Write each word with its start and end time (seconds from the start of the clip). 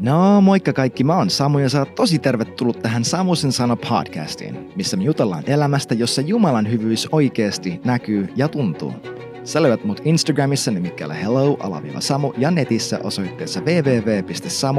No 0.00 0.40
moikka 0.40 0.72
kaikki, 0.72 1.04
mä 1.04 1.16
oon 1.16 1.30
Samu 1.30 1.58
ja 1.58 1.68
sä 1.68 1.78
oot 1.78 1.94
tosi 1.94 2.18
tervetullut 2.18 2.82
tähän 2.82 3.04
Samusen 3.04 3.52
sana 3.52 3.76
podcastiin, 3.76 4.72
missä 4.76 4.96
me 4.96 5.04
jutellaan 5.04 5.44
elämästä, 5.46 5.94
jossa 5.94 6.20
Jumalan 6.22 6.70
hyvyys 6.70 7.08
oikeasti 7.12 7.80
näkyy 7.84 8.28
ja 8.36 8.48
tuntuu. 8.48 8.94
Sä 9.44 9.62
löydät 9.62 9.84
mut 9.84 10.00
Instagramissa 10.04 10.70
nimikkeellä 10.70 11.14
hello-samu 11.14 12.32
ja 12.38 12.50
netissä 12.50 12.98
osoitteessa 13.02 13.60
www.samu.blog. 13.60 14.74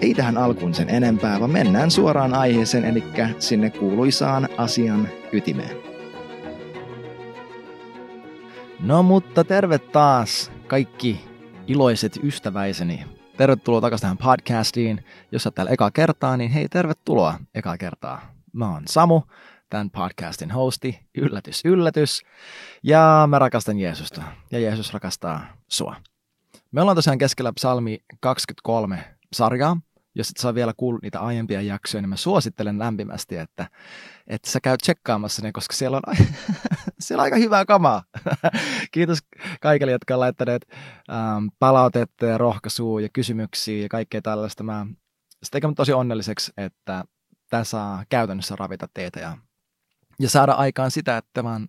Ei 0.00 0.14
tähän 0.14 0.38
alkuun 0.38 0.74
sen 0.74 0.90
enempää, 0.90 1.40
vaan 1.40 1.50
mennään 1.50 1.90
suoraan 1.90 2.34
aiheeseen, 2.34 2.84
eli 2.84 3.04
sinne 3.38 3.70
kuuluisaan 3.70 4.48
asian 4.56 5.08
ytimeen. 5.32 5.76
No 8.80 9.02
mutta 9.02 9.44
terve 9.44 9.78
taas 9.78 10.52
kaikki 10.66 11.29
iloiset 11.66 12.18
ystäväiseni. 12.22 13.04
Tervetuloa 13.36 13.80
takaisin 13.80 14.02
tähän 14.02 14.18
podcastiin. 14.18 15.04
Jos 15.32 15.46
olet 15.46 15.54
täällä 15.54 15.72
ekaa 15.72 15.90
kertaa, 15.90 16.36
niin 16.36 16.50
hei, 16.50 16.68
tervetuloa 16.68 17.38
ekaa 17.54 17.78
kertaa. 17.78 18.34
Mä 18.52 18.72
oon 18.72 18.82
Samu, 18.86 19.22
tämän 19.70 19.90
podcastin 19.90 20.50
hosti. 20.50 21.00
Yllätys, 21.14 21.64
yllätys. 21.64 22.22
Ja 22.82 23.26
mä 23.30 23.38
rakastan 23.38 23.78
Jeesusta. 23.78 24.22
Ja 24.50 24.58
Jeesus 24.58 24.92
rakastaa 24.94 25.46
sua. 25.68 25.96
Me 26.72 26.80
ollaan 26.80 26.96
tosiaan 26.96 27.18
keskellä 27.18 27.52
psalmi 27.52 27.98
23 28.20 29.04
sarjaa. 29.32 29.76
Jos 30.14 30.30
et 30.30 30.36
saa 30.36 30.54
vielä 30.54 30.74
kuullut 30.76 31.02
niitä 31.02 31.20
aiempia 31.20 31.62
jaksoja, 31.62 32.02
niin 32.02 32.08
mä 32.08 32.16
suosittelen 32.16 32.78
lämpimästi, 32.78 33.36
että, 33.36 33.66
että 34.26 34.50
sä 34.50 34.60
käyt 34.60 34.80
tsekkaamassa 34.80 35.42
ne, 35.42 35.52
koska 35.52 35.74
siellä 35.74 36.00
on, 36.06 36.16
siellä 37.00 37.20
on 37.20 37.24
aika 37.24 37.36
hyvää 37.36 37.64
kamaa. 37.64 38.02
Kiitos 38.92 39.18
kaikille, 39.60 39.92
jotka 39.92 40.14
on 40.14 40.20
laittaneet 40.20 40.66
ähm, 41.10 41.46
palautetta 41.58 42.26
ja 42.26 42.38
rohkaisua 42.38 43.00
ja 43.00 43.08
kysymyksiä 43.12 43.82
ja 43.82 43.88
kaikkea 43.88 44.22
tällaista. 44.22 44.62
Mä, 44.62 44.86
se 45.42 45.50
tekee 45.50 45.70
tosi 45.76 45.92
onnelliseksi, 45.92 46.52
että 46.56 47.04
tämä 47.50 47.64
saa 47.64 48.04
käytännössä 48.08 48.56
ravita 48.56 48.88
teitä 48.94 49.20
ja, 49.20 49.36
ja 50.18 50.30
saada 50.30 50.52
aikaan 50.52 50.90
sitä, 50.90 51.16
että, 51.16 51.44
vaan, 51.44 51.68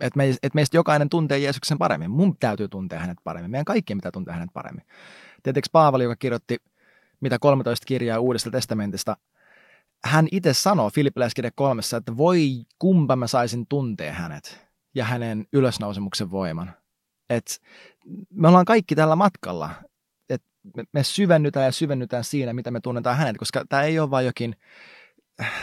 että, 0.00 0.16
me, 0.16 0.28
että 0.28 0.54
meistä 0.54 0.76
jokainen 0.76 1.08
tuntee 1.08 1.38
Jeesuksen 1.38 1.78
paremmin. 1.78 2.10
Mun 2.10 2.36
täytyy 2.40 2.68
tuntea 2.68 2.98
hänet 2.98 3.18
paremmin. 3.24 3.50
Meidän 3.50 3.64
kaikkien 3.64 3.98
pitää 3.98 4.12
tuntea 4.12 4.34
hänet 4.34 4.50
paremmin. 4.52 4.84
Tietenkin 5.42 5.70
Paavali, 5.72 6.02
joka 6.02 6.16
kirjoitti 6.16 6.56
mitä 7.20 7.38
13 7.38 7.86
kirjaa 7.86 8.18
Uudesta 8.18 8.50
testamentista, 8.50 9.16
hän 10.04 10.28
itse 10.32 10.54
sanoo 10.54 10.90
Filippiläiskirja 10.90 11.50
kolmessa, 11.54 11.96
että 11.96 12.16
voi 12.16 12.64
kumpa 12.78 13.16
mä 13.16 13.26
saisin 13.26 13.66
tuntea 13.66 14.12
hänet 14.12 14.65
ja 14.96 15.04
hänen 15.04 15.46
ylösnousemuksen 15.52 16.30
voiman. 16.30 16.72
Et 17.30 17.62
me 18.30 18.48
ollaan 18.48 18.64
kaikki 18.64 18.94
tällä 18.94 19.16
matkalla. 19.16 19.70
Et 20.28 20.42
me 20.92 21.02
syvennytään 21.02 21.66
ja 21.66 21.72
syvennytään 21.72 22.24
siinä, 22.24 22.52
mitä 22.52 22.70
me 22.70 22.80
tunnetaan 22.80 23.16
hänet, 23.16 23.36
koska 23.36 23.64
tämä 23.68 23.82
ei 23.82 23.98
ole 23.98 24.10
vain 24.10 24.26
jokin, 24.26 24.56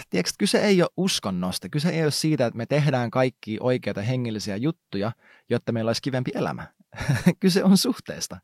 tiedätkö, 0.09 0.33
kyse 0.39 0.57
ei 0.57 0.81
ole 0.81 0.89
uskonnosta, 0.97 1.69
kyse 1.69 1.89
ei 1.89 2.03
ole 2.03 2.11
siitä, 2.11 2.45
että 2.45 2.57
me 2.57 2.65
tehdään 2.65 3.11
kaikki 3.11 3.57
oikeita 3.59 4.01
hengellisiä 4.01 4.55
juttuja, 4.55 5.11
jotta 5.49 5.71
meillä 5.71 5.89
olisi 5.89 6.01
kivempi 6.01 6.31
elämä. 6.35 6.67
kyse 7.39 7.63
on 7.63 7.77
suhteesta. 7.77 8.37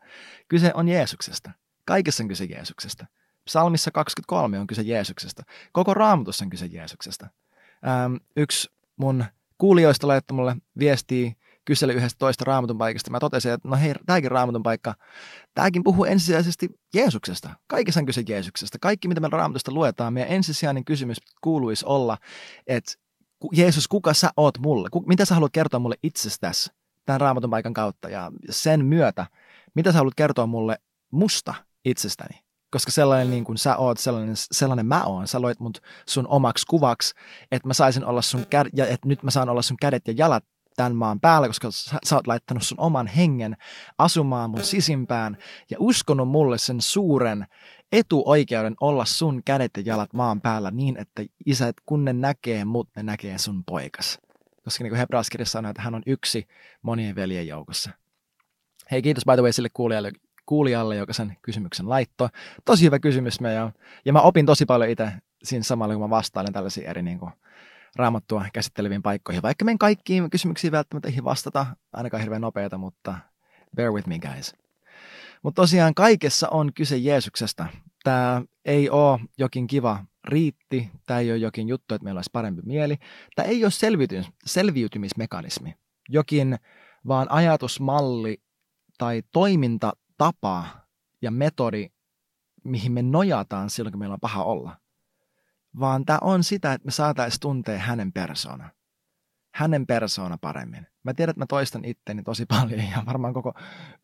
Kyse 0.48 0.72
on 0.73 0.88
Jeesuksesta. 0.88 1.52
Kaikessa 1.86 2.23
on 2.23 2.28
kyse 2.28 2.45
Jeesuksesta. 2.45 3.06
Psalmissa 3.45 3.92
23 3.92 4.60
on 4.60 4.67
kyse 4.67 4.82
Jeesuksesta. 4.82 5.44
Koko 5.72 5.94
raamatussa 5.94 6.45
on 6.45 6.50
kyse 6.50 6.66
Jeesuksesta. 6.66 7.28
Yksi 8.36 8.72
mun 8.98 9.26
kuulijoista 9.59 10.07
laittoi 10.07 10.35
mulle 10.35 10.55
viestiä, 10.79 11.31
kyseli 11.65 11.93
yhdestä 11.93 12.19
toista 12.19 12.45
raamatun 12.45 12.77
paikasta. 12.77 13.11
Mä 13.11 13.19
totesin, 13.19 13.52
että 13.52 13.67
no 13.67 13.77
hei, 13.77 13.93
tämäkin 14.05 14.31
raamatun 14.31 14.63
paikka, 14.63 14.95
tämäkin 15.53 15.83
puhuu 15.83 16.05
ensisijaisesti 16.05 16.69
Jeesuksesta. 16.93 17.49
Kaikessa 17.67 17.99
on 17.99 18.05
kyse 18.05 18.23
Jeesuksesta. 18.27 18.77
Kaikki, 18.81 19.07
mitä 19.07 19.21
me 19.21 19.27
raamatusta 19.31 19.71
luetaan, 19.71 20.13
meidän 20.13 20.31
ensisijainen 20.31 20.85
kysymys 20.85 21.17
kuuluisi 21.41 21.85
olla, 21.85 22.17
että 22.67 22.91
Jeesus, 23.53 23.87
kuka 23.87 24.14
sä 24.14 24.30
oot 24.37 24.59
mulle? 24.59 24.89
Mitä 25.05 25.25
sä 25.25 25.36
haluat 25.36 25.52
kertoa 25.52 25.80
mulle 25.80 25.95
itsestäsi 26.03 26.71
tämän 27.05 27.21
raamatun 27.21 27.49
paikan 27.49 27.73
kautta? 27.73 28.09
Ja 28.09 28.31
sen 28.49 28.86
myötä, 28.86 29.25
mitä 29.75 29.92
sä 29.92 29.98
haluat 29.98 30.15
kertoa 30.15 30.45
mulle 30.45 30.80
musta 31.11 31.53
itsestäni. 31.86 32.48
Koska 32.71 32.91
sellainen 32.91 33.30
niin 33.30 33.43
kuin 33.43 33.57
sä 33.57 33.77
oot, 33.77 33.97
sellainen, 33.97 34.35
sellainen 34.35 34.85
mä 34.85 35.03
oon, 35.03 35.27
sä 35.27 35.41
loit 35.41 35.59
mut 35.59 35.81
sun 36.09 36.27
omaksi 36.27 36.65
kuvaksi, 36.69 37.15
että 37.52 37.67
mä 37.67 37.73
saisin 37.73 38.05
olla 38.05 38.21
sun 38.21 38.41
kä- 38.41 38.69
ja 38.73 38.87
että 38.87 39.07
nyt 39.07 39.23
mä 39.23 39.31
saan 39.31 39.49
olla 39.49 39.61
sun 39.61 39.77
kädet 39.81 40.07
ja 40.07 40.13
jalat 40.17 40.43
tämän 40.75 40.95
maan 40.95 41.19
päällä, 41.19 41.47
koska 41.47 41.71
sä, 41.71 41.97
sä 42.05 42.15
oot 42.15 42.27
laittanut 42.27 42.63
sun 42.63 42.80
oman 42.80 43.07
hengen 43.07 43.57
asumaan 43.97 44.49
mun 44.49 44.63
sisimpään 44.63 45.37
ja 45.69 45.77
uskonut 45.80 46.30
mulle 46.30 46.57
sen 46.57 46.81
suuren 46.81 47.47
etuoikeuden 47.91 48.75
olla 48.81 49.05
sun 49.05 49.41
kädet 49.45 49.71
ja 49.77 49.83
jalat 49.86 50.13
maan 50.13 50.41
päällä 50.41 50.71
niin, 50.71 50.97
että 50.97 51.23
isät, 51.45 51.75
kun 51.86 52.05
ne 52.05 52.13
näkee 52.13 52.65
mut, 52.65 52.89
ne 52.95 53.03
näkee 53.03 53.37
sun 53.37 53.63
poikas. 53.63 54.19
Koska 54.63 54.83
niin 54.83 54.91
kuin 54.91 54.99
Hebraaskirjassa 54.99 55.51
sanoo, 55.51 55.69
että 55.69 55.81
hän 55.81 55.95
on 55.95 56.03
yksi 56.05 56.47
monien 56.81 57.15
veljen 57.15 57.47
joukossa. 57.47 57.91
Hei, 58.91 59.01
kiitos 59.01 59.25
by 59.25 59.33
the 59.33 59.41
way 59.41 59.51
sille 59.51 59.69
kuulijalle, 59.73 60.11
kuulijalle, 60.49 60.95
joka 60.95 61.14
sen 61.14 61.37
kysymyksen 61.42 61.89
laittoi. 61.89 62.30
Tosi 62.65 62.86
hyvä 62.86 62.99
kysymys 62.99 63.42
me 63.42 63.54
ja, 63.54 63.71
ja 64.05 64.14
mä 64.14 64.21
opin 64.21 64.45
tosi 64.45 64.65
paljon 64.65 64.89
itse 64.89 65.11
siinä 65.43 65.64
samalla, 65.64 65.93
kun 65.93 66.04
mä 66.04 66.10
vastailen 66.10 66.54
tällaisiin 66.54 66.87
eri 66.87 67.02
niin 67.02 67.20
kuin, 67.20 67.32
raamattua 67.95 68.45
käsitteleviin 68.54 69.02
paikkoihin. 69.02 69.42
Vaikka 69.42 69.65
meidän 69.65 69.77
kaikkiin 69.77 70.30
kysymyksiin 70.30 70.71
välttämättä 70.71 71.10
ei 71.10 71.23
vastata 71.23 71.65
ainakaan 71.93 72.21
hirveän 72.21 72.42
nopeita, 72.42 72.77
mutta 72.77 73.15
bear 73.76 73.92
with 73.92 74.08
me 74.08 74.20
guys. 74.20 74.55
Mutta 75.43 75.61
tosiaan 75.61 75.93
kaikessa 75.93 76.49
on 76.49 76.73
kyse 76.73 76.98
Jeesuksesta. 76.98 77.66
Tämä 78.04 78.42
ei 78.66 78.89
ole 78.89 79.20
jokin 79.37 79.67
kiva 79.67 80.05
riitti, 80.26 80.89
tämä 81.05 81.20
ei 81.20 81.31
ole 81.31 81.37
jokin 81.37 81.67
juttu, 81.67 81.95
että 81.95 82.04
meillä 82.04 82.17
olisi 82.17 82.30
parempi 82.33 82.61
mieli. 82.66 82.98
Tämä 83.36 83.48
ei 83.48 83.64
ole 83.64 83.71
selviytymis- 83.71 84.31
selviytymismekanismi, 84.45 85.76
jokin 86.10 86.58
vaan 87.08 87.31
ajatusmalli 87.31 88.42
tai 88.98 89.21
toiminta 89.31 89.93
tapa 90.19 90.65
ja 91.21 91.31
metodi, 91.31 91.89
mihin 92.63 92.91
me 92.91 93.02
nojataan 93.02 93.69
silloin, 93.69 93.91
kun 93.91 93.99
meillä 93.99 94.13
on 94.13 94.19
paha 94.19 94.43
olla. 94.43 94.77
Vaan 95.80 96.05
tämä 96.05 96.19
on 96.21 96.43
sitä, 96.43 96.73
että 96.73 96.85
me 96.85 96.91
saataisiin 96.91 97.39
tuntea 97.39 97.80
hänen 97.80 98.13
persoona. 98.13 98.69
Hänen 99.53 99.87
persoona 99.87 100.37
paremmin. 100.41 100.87
Mä 101.03 101.13
tiedän, 101.13 101.31
että 101.31 101.39
mä 101.39 101.45
toistan 101.45 101.85
itteni 101.85 102.23
tosi 102.23 102.45
paljon 102.45 102.80
ja 102.80 103.03
varmaan 103.05 103.33
koko 103.33 103.53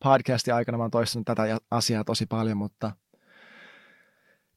podcastin 0.04 0.54
aikana 0.54 0.78
mä 0.78 0.84
oon 0.84 0.90
toistanut 0.90 1.26
tätä 1.26 1.42
asiaa 1.70 2.04
tosi 2.04 2.26
paljon, 2.26 2.56
mutta 2.56 2.92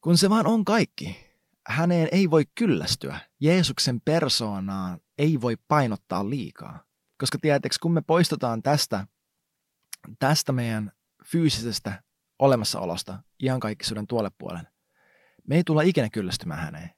kun 0.02 0.18
se 0.18 0.30
vaan 0.30 0.48
on 0.48 0.66
kaikki. 0.66 1.30
Häneen 1.68 2.08
ei 2.12 2.32
voi 2.32 2.46
kyllästyä. 2.56 3.20
Jeesuksen 3.40 4.02
persoonaan 4.02 5.00
ei 5.18 5.42
voi 5.42 5.58
painottaa 5.68 6.30
liikaa. 6.30 6.84
Koska 7.18 7.38
tiedätkö, 7.42 7.76
kun 7.82 7.94
me 7.94 8.02
poistutaan 8.02 8.64
tästä, 8.64 9.08
tästä 10.20 10.52
meidän 10.52 10.92
fyysisestä 11.32 12.04
olemassaolosta 12.40 13.20
ihan 13.40 13.60
kaikkisuuden 13.60 14.08
tuolle 14.08 14.32
puolen. 14.38 14.68
Me 15.48 15.56
ei 15.56 15.64
tulla 15.64 15.82
ikinä 15.82 16.10
kyllästymään 16.10 16.60
häneen. 16.60 16.90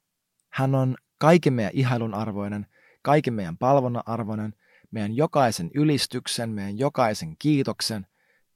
Hän 0.49 0.75
on 0.75 0.95
kaiken 1.17 1.53
meidän 1.53 1.73
ihailun 1.75 2.13
arvoinen, 2.13 2.67
kaiken 3.01 3.33
meidän 3.33 3.57
palvonnan 3.57 4.03
arvoinen, 4.05 4.53
meidän 4.91 5.15
jokaisen 5.15 5.71
ylistyksen, 5.73 6.49
meidän 6.49 6.79
jokaisen 6.79 7.35
kiitoksen, 7.39 8.07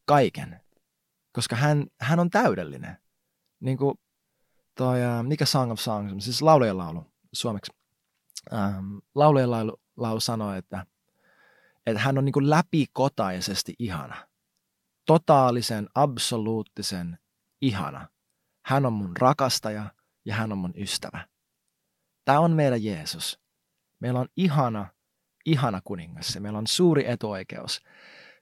kaiken. 0.05 0.61
Koska 1.31 1.55
hän, 1.55 1.85
hän 1.99 2.19
on 2.19 2.29
täydellinen. 2.29 2.97
Niin 3.59 3.77
kuin 3.77 3.99
toi, 4.75 4.99
uh, 4.99 5.27
mikä 5.27 5.45
Song 5.45 5.71
of 5.71 5.79
Songs, 5.79 6.23
siis 6.23 6.41
laulujen 6.41 6.77
laulu 6.77 7.13
suomeksi. 7.33 7.71
Um, 8.53 9.01
laulujen 9.15 9.51
laulu, 9.51 9.81
laulu 9.97 10.19
sanoo, 10.19 10.53
että, 10.53 10.85
että 11.85 12.01
hän 12.01 12.17
on 12.17 12.25
niin 12.25 12.33
kuin 12.33 12.49
läpikotaisesti 12.49 13.73
ihana 13.79 14.27
totaalisen, 15.05 15.89
absoluuttisen 15.95 17.17
ihana. 17.61 18.07
Hän 18.65 18.85
on 18.85 18.93
mun 18.93 19.17
rakastaja 19.17 19.85
ja 20.25 20.35
hän 20.35 20.51
on 20.51 20.57
mun 20.57 20.73
ystävä. 20.77 21.27
Tämä 22.25 22.39
on 22.39 22.51
meidän 22.51 22.83
Jeesus. 22.83 23.39
Meillä 23.99 24.19
on 24.19 24.27
ihana, 24.37 24.87
ihana 25.45 25.81
kuningas 25.83 26.35
ja 26.35 26.41
meillä 26.41 26.59
on 26.59 26.67
suuri 26.67 27.09
etuoikeus 27.09 27.81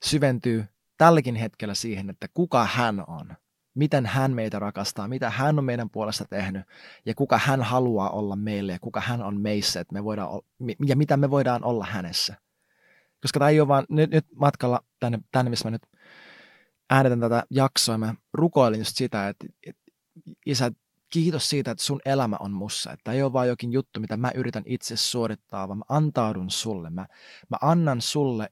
syventyy 0.04 0.65
tälläkin 0.98 1.36
hetkellä 1.36 1.74
siihen, 1.74 2.10
että 2.10 2.27
kuka 2.33 2.66
hän 2.66 3.04
on, 3.07 3.36
miten 3.75 4.06
hän 4.06 4.31
meitä 4.31 4.59
rakastaa, 4.59 5.07
mitä 5.07 5.30
hän 5.30 5.59
on 5.59 5.66
meidän 5.66 5.89
puolesta 5.89 6.25
tehnyt 6.25 6.63
ja 7.06 7.16
kuka 7.16 7.38
hän 7.38 7.62
haluaa 7.62 8.09
olla 8.09 8.36
meille 8.36 8.71
ja 8.71 8.80
kuka 8.80 9.01
hän 9.01 9.21
on 9.21 9.42
meissä 9.42 9.80
että 9.80 9.94
me 9.94 10.04
voidaan, 10.04 10.30
ja 10.86 10.95
mitä 10.95 11.18
me 11.18 11.30
voidaan 11.30 11.63
olla 11.63 11.86
hänessä. 11.86 12.36
Koska 13.21 13.39
tämä 13.39 13.50
ei 13.50 13.59
ole 13.59 13.68
vaan 13.68 13.86
nyt, 13.89 14.12
nyt 14.12 14.25
matkalla 14.36 14.80
tänne, 15.00 15.19
tänne, 15.31 15.50
missä 15.50 15.68
mä 15.68 15.71
nyt 15.71 15.88
äänetän 16.94 17.19
tätä 17.19 17.44
jaksoa, 17.50 17.98
mä 17.98 18.16
rukoilin 18.34 18.80
just 18.80 18.98
sitä, 18.98 19.30
että, 19.30 19.48
että 19.68 19.81
isä, 20.45 20.72
kiitos 21.10 21.50
siitä, 21.50 21.72
että 21.72 21.84
sun 21.84 22.01
elämä 22.06 22.38
on 22.40 22.51
mussa. 22.51 22.92
Että 22.92 23.12
ei 23.12 23.24
ole 23.24 23.34
vaan 23.34 23.48
jokin 23.48 23.72
juttu, 23.72 24.00
mitä 24.00 24.18
mä 24.18 24.31
yritän 24.36 24.63
itse 24.66 24.98
suorittaa, 24.98 25.68
vaan 25.68 25.78
mä 25.78 25.84
antaudun 25.90 26.50
sulle. 26.50 26.90
Mä, 26.90 27.06
mä 27.50 27.57
annan 27.62 28.01
sulle 28.01 28.50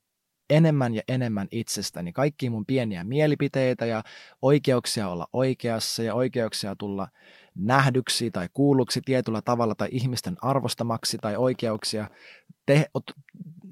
enemmän 0.49 0.95
ja 0.95 1.01
enemmän 1.07 1.47
itsestäni, 1.51 2.13
kaikki 2.13 2.49
mun 2.49 2.65
pieniä 2.65 3.03
mielipiteitä 3.03 3.85
ja 3.85 4.03
oikeuksia 4.41 5.09
olla 5.09 5.27
oikeassa 5.33 6.03
ja 6.03 6.15
oikeuksia 6.15 6.75
tulla 6.75 7.07
nähdyksi 7.55 8.31
tai 8.31 8.49
kuulluksi 8.53 9.01
tietyllä 9.05 9.41
tavalla 9.41 9.75
tai 9.75 9.89
ihmisten 9.91 10.37
arvostamaksi 10.41 11.17
tai 11.17 11.35
oikeuksia 11.35 12.09
te, 12.65 12.85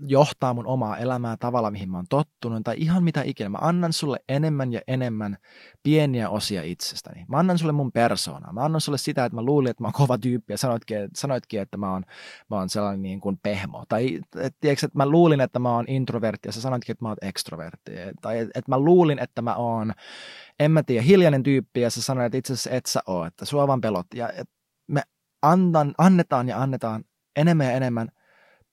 johtaa 0.02 0.54
mun 0.54 0.68
omaa 0.68 0.98
elämää 0.98 1.38
tavalla, 1.38 1.72
mihin 1.72 1.92
mä 1.92 1.98
oon 1.98 2.06
tottunut, 2.10 2.64
tai 2.64 2.76
ihan 2.78 3.04
mitä 3.04 3.22
ikinä. 3.22 3.50
Mä 3.50 3.58
annan 3.62 3.94
sulle 3.94 4.20
enemmän 4.30 4.74
ja 4.74 4.82
enemmän 4.88 5.38
pieniä 5.84 6.30
osia 6.30 6.64
itsestäni. 6.64 7.26
Mä 7.28 7.38
annan 7.38 7.58
sulle 7.58 7.72
mun 7.72 7.92
persoonaa. 7.92 8.54
Mä 8.54 8.66
annan 8.66 8.82
sulle 8.82 8.98
sitä, 8.98 9.26
että 9.26 9.36
mä 9.36 9.42
luulin, 9.42 9.70
että 9.70 9.84
mä 9.84 9.88
oon 9.88 9.94
kova 9.94 10.18
tyyppi, 10.18 10.54
ja 10.54 10.58
sanoitkin, 10.58 10.98
sanoitkin 11.16 11.62
että 11.62 11.78
mä 11.78 11.92
oon, 11.92 12.04
mä 12.50 12.56
oon 12.56 12.70
sellainen 12.70 13.02
niin 13.02 13.22
kuin 13.22 13.40
pehmo. 13.44 13.84
Tai 13.90 14.20
et, 14.36 14.56
tiedätkö, 14.60 14.86
että 14.86 14.98
mä 14.98 15.06
luulin, 15.06 15.42
että 15.42 15.60
mä 15.60 15.76
oon 15.76 15.86
introvertti, 15.88 16.48
ja 16.48 16.52
sä 16.52 16.62
sanoitkin, 16.62 16.94
että 16.94 17.06
mä 17.06 17.10
oon 17.10 17.18
ekstrovertti. 17.22 17.92
Tai 18.22 18.40
että 18.40 18.60
et 18.60 18.68
mä 18.68 18.80
luulin, 18.80 19.20
että 19.20 19.42
mä 19.42 19.56
oon, 19.56 19.94
en 20.60 20.72
mä 20.72 20.84
tiedä, 20.84 21.02
hiljainen 21.02 21.44
tyyppi, 21.44 21.82
ja 21.82 21.90
sä 21.90 22.02
sanoit, 22.02 22.26
että 22.26 22.38
itse 22.38 22.54
asiassa 22.54 22.70
et 22.70 22.86
sä 22.86 23.00
oo, 23.08 23.26
että 23.26 23.46
sua 23.46 23.68
vaan 23.68 23.82
pelot. 23.82 24.08
Ja 24.16 24.30
et 24.30 24.50
me 24.88 25.02
andan, 25.42 25.94
annetaan 25.98 26.48
ja 26.48 26.62
annetaan 26.62 27.04
enemmän 27.36 27.68
ja 27.68 27.74
enemmän 27.74 28.10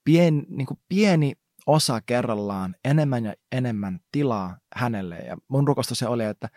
pien, 0.06 0.46
niin 0.48 0.66
kuin 0.66 0.80
pieni 0.88 1.32
osa 1.66 2.00
kerrallaan 2.00 2.76
enemmän 2.84 3.24
ja 3.24 3.34
enemmän 3.52 4.00
tilaa 4.12 4.58
hänelle. 4.74 5.18
Ja 5.18 5.36
mun 5.48 5.68
rukosta 5.68 5.94
se 5.94 6.08
oli, 6.08 6.24
että 6.24 6.48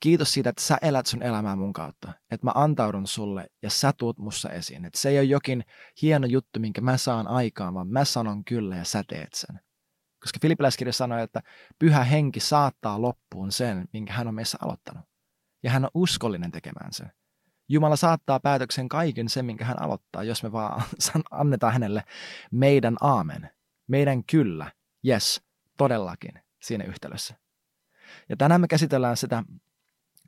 kiitos 0.00 0.32
siitä, 0.32 0.50
että 0.50 0.62
sä 0.62 0.78
elät 0.82 1.06
sun 1.06 1.22
elämää 1.22 1.56
mun 1.56 1.72
kautta. 1.72 2.12
Että 2.30 2.46
mä 2.46 2.52
antaudun 2.54 3.06
sulle 3.06 3.46
ja 3.62 3.70
sä 3.70 3.92
tuut 3.92 4.18
mussa 4.18 4.50
esiin. 4.50 4.84
Että 4.84 4.98
se 4.98 5.08
ei 5.08 5.18
ole 5.18 5.24
jokin 5.24 5.64
hieno 6.02 6.26
juttu, 6.26 6.60
minkä 6.60 6.80
mä 6.80 6.96
saan 6.96 7.28
aikaan, 7.28 7.74
vaan 7.74 7.88
mä 7.88 8.04
sanon 8.04 8.44
kyllä 8.44 8.76
ja 8.76 8.84
sä 8.84 9.04
teet 9.08 9.34
sen. 9.34 9.60
Koska 10.20 10.38
Filippiläiskirja 10.42 10.92
sanoi, 10.92 11.22
että 11.22 11.42
pyhä 11.78 12.04
henki 12.04 12.40
saattaa 12.40 13.02
loppuun 13.02 13.52
sen, 13.52 13.88
minkä 13.92 14.12
hän 14.12 14.28
on 14.28 14.34
meissä 14.34 14.58
aloittanut. 14.60 15.04
Ja 15.62 15.70
hän 15.70 15.84
on 15.84 15.90
uskollinen 15.94 16.50
tekemään 16.50 16.92
sen. 16.92 17.12
Jumala 17.68 17.96
saattaa 17.96 18.40
päätöksen 18.40 18.88
kaiken 18.88 19.28
sen, 19.28 19.44
minkä 19.44 19.64
hän 19.64 19.82
aloittaa, 19.82 20.22
jos 20.22 20.42
me 20.42 20.52
vaan 20.52 20.82
annetaan 21.30 21.72
hänelle 21.72 22.04
meidän 22.50 22.96
aamen, 23.00 23.50
meidän 23.88 24.24
kyllä, 24.24 24.72
yes, 25.06 25.42
todellakin 25.76 26.32
siinä 26.62 26.84
yhtälössä. 26.84 27.34
Ja 28.28 28.36
tänään 28.36 28.60
me 28.60 28.68
käsitellään 28.68 29.16
sitä 29.16 29.44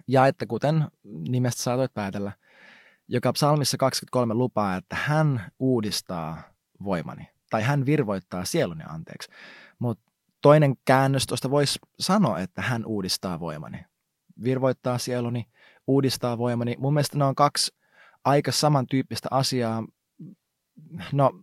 jaetta, 0.08 0.46
kuten 0.46 0.84
nimestä 1.04 1.62
saatoit 1.62 1.94
päätellä, 1.94 2.32
joka 3.08 3.32
psalmissa 3.32 3.76
23 3.76 4.34
lupaa, 4.34 4.76
että 4.76 4.96
hän 4.96 5.52
uudistaa 5.58 6.42
voimani, 6.84 7.28
tai 7.50 7.62
hän 7.62 7.86
virvoittaa 7.86 8.44
sieluni 8.44 8.84
anteeksi. 8.88 9.30
Mutta 9.78 10.12
toinen 10.42 10.74
käännös 10.84 11.26
tuosta 11.26 11.50
voisi 11.50 11.78
sanoa, 12.00 12.38
että 12.38 12.62
hän 12.62 12.86
uudistaa 12.86 13.40
voimani. 13.40 13.84
Virvoittaa 14.44 14.98
sieluni, 14.98 15.46
uudistaa 15.90 16.38
voimani. 16.38 16.76
Mun 16.78 16.94
mielestä 16.94 17.18
ne 17.18 17.24
on 17.24 17.34
kaksi 17.34 17.74
aika 18.24 18.52
samantyyppistä 18.52 19.28
asiaa. 19.30 19.84
No, 21.12 21.42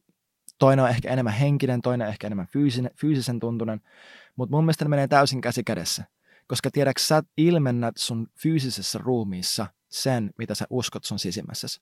toinen 0.59 0.83
on 0.83 0.89
ehkä 0.89 1.09
enemmän 1.09 1.33
henkinen, 1.33 1.81
toinen 1.81 2.07
ehkä 2.07 2.27
enemmän 2.27 2.47
fyysinen, 2.47 2.91
fyysisen 2.95 3.39
tuntunen, 3.39 3.81
mutta 4.35 4.55
mun 4.55 4.63
mielestä 4.63 4.85
ne 4.85 4.89
menee 4.89 5.07
täysin 5.07 5.41
käsi 5.41 5.63
kädessä. 5.63 6.03
Koska 6.47 6.71
tiedätkö, 6.71 7.01
sä 7.01 7.23
ilmennät 7.37 7.97
sun 7.97 8.27
fyysisessä 8.39 8.99
ruumiissa 8.99 9.67
sen, 9.89 10.31
mitä 10.37 10.55
sä 10.55 10.65
uskot 10.69 11.03
sun 11.03 11.19
sisimmässäsi. 11.19 11.81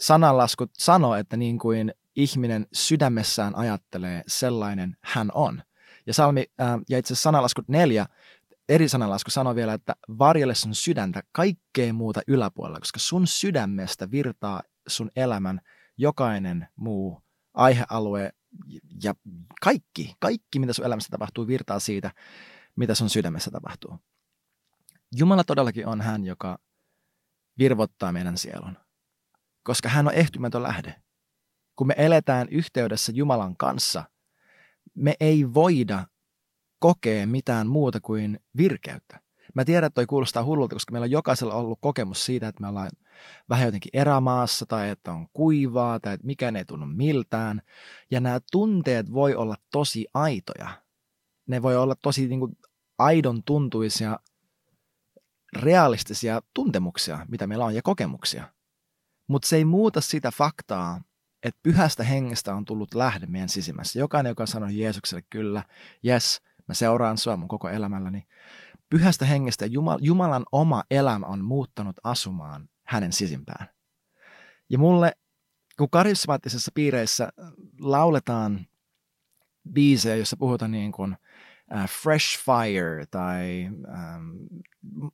Sananlaskut 0.00 0.70
sanoo, 0.72 1.14
että 1.14 1.36
niin 1.36 1.58
kuin 1.58 1.94
ihminen 2.16 2.66
sydämessään 2.72 3.56
ajattelee, 3.56 4.22
sellainen 4.26 4.96
hän 5.00 5.30
on. 5.34 5.62
Ja, 6.06 6.14
salmi, 6.14 6.44
ää, 6.58 6.78
ja 6.88 6.98
itse 6.98 7.12
asiassa 7.12 7.22
sananlaskut 7.22 7.68
neljä 7.68 8.06
eri 8.68 8.88
sanalasku 8.88 9.30
sanoo 9.30 9.54
vielä, 9.54 9.72
että 9.72 9.96
varjele 10.18 10.54
sun 10.54 10.74
sydäntä 10.74 11.22
kaikkea 11.32 11.92
muuta 11.92 12.20
yläpuolella, 12.26 12.80
koska 12.80 12.98
sun 12.98 13.26
sydämestä 13.26 14.10
virtaa 14.10 14.62
sun 14.88 15.10
elämän 15.16 15.60
jokainen 15.96 16.68
muu 16.76 17.22
aihealue 17.54 18.32
ja 19.02 19.14
kaikki, 19.60 20.14
kaikki 20.18 20.58
mitä 20.58 20.72
sun 20.72 20.84
elämässä 20.84 21.10
tapahtuu, 21.10 21.46
virtaa 21.46 21.78
siitä, 21.78 22.10
mitä 22.76 22.94
sun 22.94 23.10
sydämessä 23.10 23.50
tapahtuu. 23.50 23.98
Jumala 25.16 25.44
todellakin 25.44 25.86
on 25.86 26.00
hän, 26.00 26.24
joka 26.24 26.58
virvottaa 27.58 28.12
meidän 28.12 28.38
sielun, 28.38 28.76
koska 29.62 29.88
hän 29.88 30.06
on 30.06 30.14
ehtymätön 30.14 30.62
lähde. 30.62 30.94
Kun 31.76 31.86
me 31.86 31.94
eletään 31.98 32.48
yhteydessä 32.48 33.12
Jumalan 33.12 33.56
kanssa, 33.56 34.04
me 34.94 35.14
ei 35.20 35.54
voida 35.54 36.06
kokee 36.78 37.26
mitään 37.26 37.66
muuta 37.66 38.00
kuin 38.00 38.40
virkeyttä. 38.56 39.20
Mä 39.54 39.64
tiedän, 39.64 39.86
että 39.86 39.94
toi 39.94 40.06
kuulostaa 40.06 40.44
hullulta, 40.44 40.76
koska 40.76 40.92
meillä 40.92 41.04
on 41.04 41.10
jokaisella 41.10 41.54
ollut 41.54 41.78
kokemus 41.80 42.24
siitä, 42.24 42.48
että 42.48 42.60
me 42.60 42.68
ollaan 42.68 42.90
vähän 43.48 43.66
jotenkin 43.66 43.90
erämaassa 43.92 44.66
tai 44.66 44.90
että 44.90 45.12
on 45.12 45.26
kuivaa 45.32 46.00
tai 46.00 46.14
että 46.14 46.26
mikään 46.26 46.56
ei 46.56 46.64
tunnu 46.64 46.86
miltään. 46.86 47.62
Ja 48.10 48.20
nämä 48.20 48.40
tunteet 48.52 49.12
voi 49.12 49.34
olla 49.34 49.54
tosi 49.72 50.06
aitoja. 50.14 50.68
Ne 51.46 51.62
voi 51.62 51.76
olla 51.76 51.94
tosi 52.02 52.28
niin 52.28 52.40
kuin, 52.40 52.58
aidon 52.98 53.42
tuntuisia, 53.42 54.18
realistisia 55.56 56.42
tuntemuksia, 56.54 57.26
mitä 57.28 57.46
meillä 57.46 57.64
on 57.64 57.74
ja 57.74 57.82
kokemuksia. 57.82 58.44
Mutta 59.26 59.48
se 59.48 59.56
ei 59.56 59.64
muuta 59.64 60.00
sitä 60.00 60.30
faktaa, 60.30 61.00
että 61.42 61.60
pyhästä 61.62 62.04
hengestä 62.04 62.54
on 62.54 62.64
tullut 62.64 62.94
lähde 62.94 63.26
meidän 63.26 63.48
sisimmässä. 63.48 63.98
Jokainen, 63.98 64.30
joka 64.30 64.46
sanoo 64.46 64.68
Jeesukselle 64.72 65.22
kyllä, 65.30 65.64
yes, 66.06 66.40
Mä 66.68 66.74
seuraan 66.74 67.18
sua 67.18 67.36
mun 67.36 67.48
koko 67.48 67.68
elämälläni. 67.68 68.26
Pyhästä 68.90 69.24
hengestä 69.24 69.66
Jumal, 69.66 69.98
Jumalan 70.02 70.44
oma 70.52 70.84
elämä 70.90 71.26
on 71.26 71.44
muuttanut 71.44 71.96
asumaan 72.04 72.68
hänen 72.86 73.12
sisimpään. 73.12 73.68
Ja 74.70 74.78
mulle, 74.78 75.12
kun 75.78 75.90
karismaattisessa 75.90 76.70
piireissä 76.74 77.28
lauletaan 77.80 78.66
biisejä, 79.72 80.16
jossa 80.16 80.36
puhutaan 80.36 80.70
niin 80.70 80.92
kuin 80.92 81.16
uh, 81.74 81.88
fresh 81.88 82.44
fire 82.44 83.06
tai 83.10 83.68
um, 83.70 84.48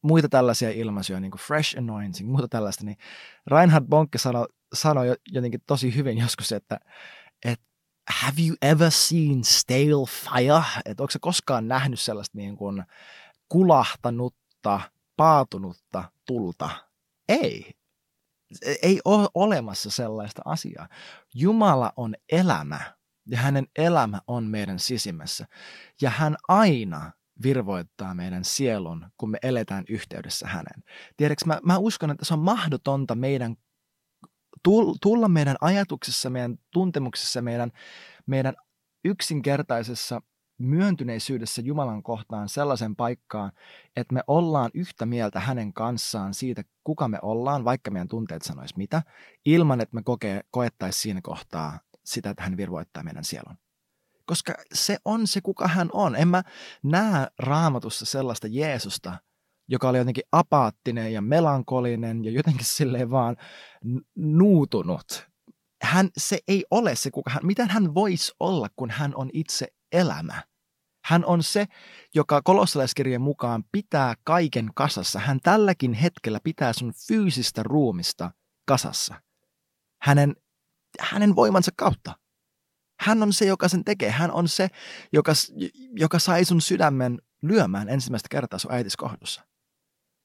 muita 0.02 0.28
tällaisia 0.28 0.70
ilmaisuja, 0.70 1.20
niin 1.20 1.30
kuin 1.30 1.40
fresh 1.40 1.78
anointing, 1.78 2.30
muuta 2.30 2.48
tällaista, 2.48 2.84
niin 2.84 2.96
Reinhard 3.46 3.84
Bonke 3.86 4.18
sanoi, 4.18 4.46
sanoi 4.74 5.16
jotenkin 5.28 5.60
tosi 5.66 5.94
hyvin 5.94 6.18
joskus, 6.18 6.52
että 6.52 6.80
have 8.10 8.42
you 8.46 8.56
ever 8.62 8.90
seen 8.90 9.44
stale 9.44 10.06
fire? 10.06 10.82
Että 10.84 11.02
onko 11.02 11.10
se 11.10 11.18
koskaan 11.18 11.68
nähnyt 11.68 12.00
sellaista 12.00 12.38
niin 12.38 12.56
kuin 12.56 12.84
kulahtanutta, 13.48 14.80
paatunutta 15.16 16.04
tulta? 16.26 16.70
Ei. 17.28 17.74
Ei 18.82 19.00
ole 19.04 19.28
olemassa 19.34 19.90
sellaista 19.90 20.42
asiaa. 20.44 20.88
Jumala 21.34 21.92
on 21.96 22.14
elämä 22.32 22.80
ja 23.26 23.38
hänen 23.38 23.66
elämä 23.76 24.20
on 24.26 24.44
meidän 24.44 24.78
sisimmässä. 24.78 25.46
Ja 26.02 26.10
hän 26.10 26.36
aina 26.48 27.12
virvoittaa 27.42 28.14
meidän 28.14 28.44
sielun, 28.44 29.06
kun 29.16 29.30
me 29.30 29.38
eletään 29.42 29.84
yhteydessä 29.88 30.46
hänen. 30.46 30.84
Tiedätkö, 31.16 31.44
mä, 31.46 31.60
mä 31.62 31.78
uskon, 31.78 32.10
että 32.10 32.24
se 32.24 32.34
on 32.34 32.40
mahdotonta 32.40 33.14
meidän 33.14 33.56
tulla 35.00 35.28
meidän 35.28 35.56
ajatuksessa, 35.60 36.30
meidän 36.30 36.58
tuntemuksessa, 36.72 37.42
meidän, 37.42 37.70
meidän 38.26 38.54
yksinkertaisessa 39.04 40.20
myöntyneisyydessä 40.58 41.62
Jumalan 41.62 42.02
kohtaan 42.02 42.48
sellaisen 42.48 42.96
paikkaan, 42.96 43.52
että 43.96 44.14
me 44.14 44.20
ollaan 44.26 44.70
yhtä 44.74 45.06
mieltä 45.06 45.40
hänen 45.40 45.72
kanssaan 45.72 46.34
siitä, 46.34 46.62
kuka 46.84 47.08
me 47.08 47.18
ollaan, 47.22 47.64
vaikka 47.64 47.90
meidän 47.90 48.08
tunteet 48.08 48.42
sanois 48.42 48.76
mitä, 48.76 49.02
ilman 49.44 49.80
että 49.80 49.94
me 49.94 50.02
kokee, 50.02 50.40
koettaisiin 50.50 51.02
siinä 51.02 51.20
kohtaa 51.22 51.80
sitä, 52.04 52.30
että 52.30 52.42
hän 52.42 52.56
virvoittaa 52.56 53.02
meidän 53.02 53.24
sielun. 53.24 53.56
Koska 54.26 54.54
se 54.74 54.98
on 55.04 55.26
se, 55.26 55.40
kuka 55.40 55.68
hän 55.68 55.88
on. 55.92 56.16
En 56.16 56.28
mä 56.28 56.42
näe 56.82 57.26
raamatussa 57.38 58.06
sellaista 58.06 58.46
Jeesusta, 58.50 59.18
joka 59.68 59.88
oli 59.88 59.98
jotenkin 59.98 60.24
apaattinen 60.32 61.12
ja 61.12 61.22
melankolinen 61.22 62.24
ja 62.24 62.30
jotenkin 62.30 62.66
silleen 62.66 63.10
vaan 63.10 63.36
nuutunut. 64.16 65.26
Hän, 65.82 66.08
se 66.16 66.38
ei 66.48 66.64
ole 66.70 66.96
se, 66.96 67.10
kuka 67.10 67.30
hän, 67.30 67.46
miten 67.46 67.70
hän 67.70 67.94
voisi 67.94 68.32
olla, 68.40 68.68
kun 68.76 68.90
hän 68.90 69.12
on 69.14 69.30
itse 69.32 69.68
elämä. 69.92 70.42
Hän 71.04 71.24
on 71.24 71.42
se, 71.42 71.66
joka 72.14 72.42
kolossalaiskirjan 72.42 73.22
mukaan 73.22 73.64
pitää 73.72 74.14
kaiken 74.24 74.70
kasassa. 74.74 75.18
Hän 75.18 75.40
tälläkin 75.42 75.92
hetkellä 75.92 76.40
pitää 76.44 76.72
sun 76.72 76.92
fyysistä 77.08 77.62
ruumista 77.62 78.30
kasassa. 78.66 79.14
Hänen, 80.02 80.36
hänen 81.00 81.36
voimansa 81.36 81.70
kautta. 81.76 82.18
Hän 83.00 83.22
on 83.22 83.32
se, 83.32 83.44
joka 83.44 83.68
sen 83.68 83.84
tekee. 83.84 84.10
Hän 84.10 84.30
on 84.30 84.48
se, 84.48 84.68
joka, 85.12 85.32
joka 85.96 86.18
sai 86.18 86.44
sun 86.44 86.60
sydämen 86.60 87.18
lyömään 87.42 87.88
ensimmäistä 87.88 88.28
kertaa 88.30 88.58
sun 88.58 88.72
äitis 88.72 88.96
kohdussa 88.96 89.42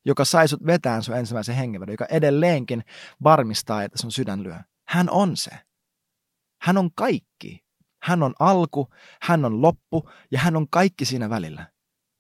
joka 0.06 0.25
sai 0.25 0.48
sut 0.48 0.65
vetään 0.65 1.03
sun 1.03 1.18
ensimmäisen 1.18 1.56
hengenvedon, 1.56 1.94
joka 1.94 2.06
edelleenkin 2.06 2.84
varmistaa, 3.24 3.84
että 3.84 3.98
sun 3.98 4.12
sydän 4.12 4.44
lyö. 4.44 4.60
Hän 4.88 5.10
on 5.10 5.38
se. 5.38 5.51
Hän 6.62 6.77
on 6.77 6.89
kaikki. 6.96 7.70
Hän 8.03 8.24
on 8.24 8.34
alku, 8.39 8.88
hän 9.22 9.46
on 9.46 9.62
loppu 9.62 10.10
ja 10.32 10.39
hän 10.39 10.56
on 10.56 10.68
kaikki 10.70 11.06
siinä 11.06 11.29
välillä. 11.29 11.72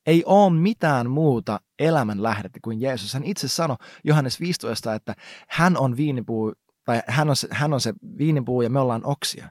Ei 0.05 0.23
ole 0.25 0.53
mitään 0.53 1.09
muuta 1.09 1.59
elämän 1.79 2.23
lähdettä 2.23 2.59
kuin 2.63 2.81
Jeesus. 2.81 3.13
Hän 3.13 3.23
itse 3.23 3.47
sanoi 3.47 3.77
Johannes 4.03 4.39
15, 4.39 4.95
että 4.95 5.15
hän 5.49 5.77
on 5.77 5.97
viinipuu, 5.97 6.53
tai 6.85 7.01
hän 7.07 7.29
on, 7.29 7.35
se, 7.35 7.47
hän 7.51 7.73
on 7.73 7.81
se 7.81 7.93
viinipuu 8.17 8.61
ja 8.61 8.69
me 8.69 8.79
ollaan 8.79 9.05
oksia. 9.05 9.49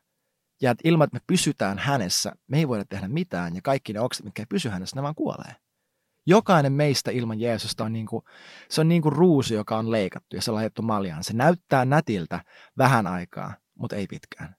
Ja 0.62 0.70
että 0.70 0.88
ilman, 0.88 1.04
että 1.04 1.16
me 1.16 1.20
pysytään 1.26 1.78
hänessä, 1.78 2.32
me 2.47 2.58
ei 2.58 2.68
voida 2.68 2.85
tehdä 2.85 3.08
mitään 3.08 3.54
ja 3.54 3.61
kaikki 3.62 3.92
ne 3.92 4.00
okset, 4.00 4.25
mitkä 4.25 4.42
ei 4.42 4.47
pysy 4.47 4.68
hänessä, 4.68 4.97
ne 4.97 5.02
vaan 5.02 5.14
kuolee. 5.14 5.56
Jokainen 6.28 6.73
meistä 6.73 7.11
ilman 7.11 7.40
Jeesusta 7.40 7.85
on 7.85 7.92
niin 7.92 8.06
kuin, 8.06 8.25
se 8.68 8.80
on 8.80 8.88
niin 8.88 9.02
kuin 9.02 9.12
ruusu, 9.12 9.54
joka 9.54 9.78
on 9.78 9.90
leikattu 9.90 10.37
ja 10.37 10.42
se 10.42 10.50
on 10.50 10.54
laitettu 10.54 10.82
maljaan. 10.82 11.25
Se 11.25 11.32
näyttää 11.32 11.85
nätiltä 11.85 12.44
vähän 12.78 13.06
aikaa, 13.06 13.54
mutta 13.75 13.97
ei 13.97 14.06
pitkään. 14.06 14.56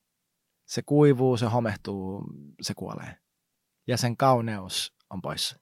Se 0.66 0.82
kuivuu, 0.82 1.38
se 1.38 1.46
homehtuu, 1.46 2.24
se 2.62 2.74
kuolee. 2.74 3.18
Ja 3.88 3.98
sen 3.98 4.18
kauneus 4.18 4.96
on 5.10 5.22
poissa. 5.22 5.60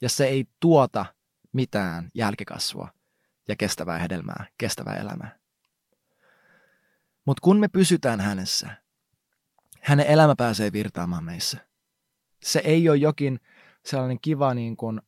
Ja 0.00 0.08
se 0.08 0.26
ei 0.26 0.44
tuota 0.60 1.06
mitään 1.52 2.10
jälkikasvua 2.14 2.88
ja 3.48 3.56
kestävää 3.56 3.98
hedelmää, 3.98 4.46
kestävää 4.58 4.94
elämää. 4.94 5.38
Mutta 7.24 7.40
kun 7.40 7.60
me 7.60 7.68
pysytään 7.68 8.20
hänessä, 8.20 8.70
hänen 9.80 10.06
elämä 10.06 10.34
pääsee 10.38 10.72
virtaamaan 10.72 11.24
meissä. 11.24 11.68
Se 12.42 12.60
ei 12.64 12.88
ole 12.88 12.96
jokin 12.96 13.40
sellainen 13.84 14.18
kiva 14.22 14.54
niin 14.54 14.76
kuin 14.76 15.00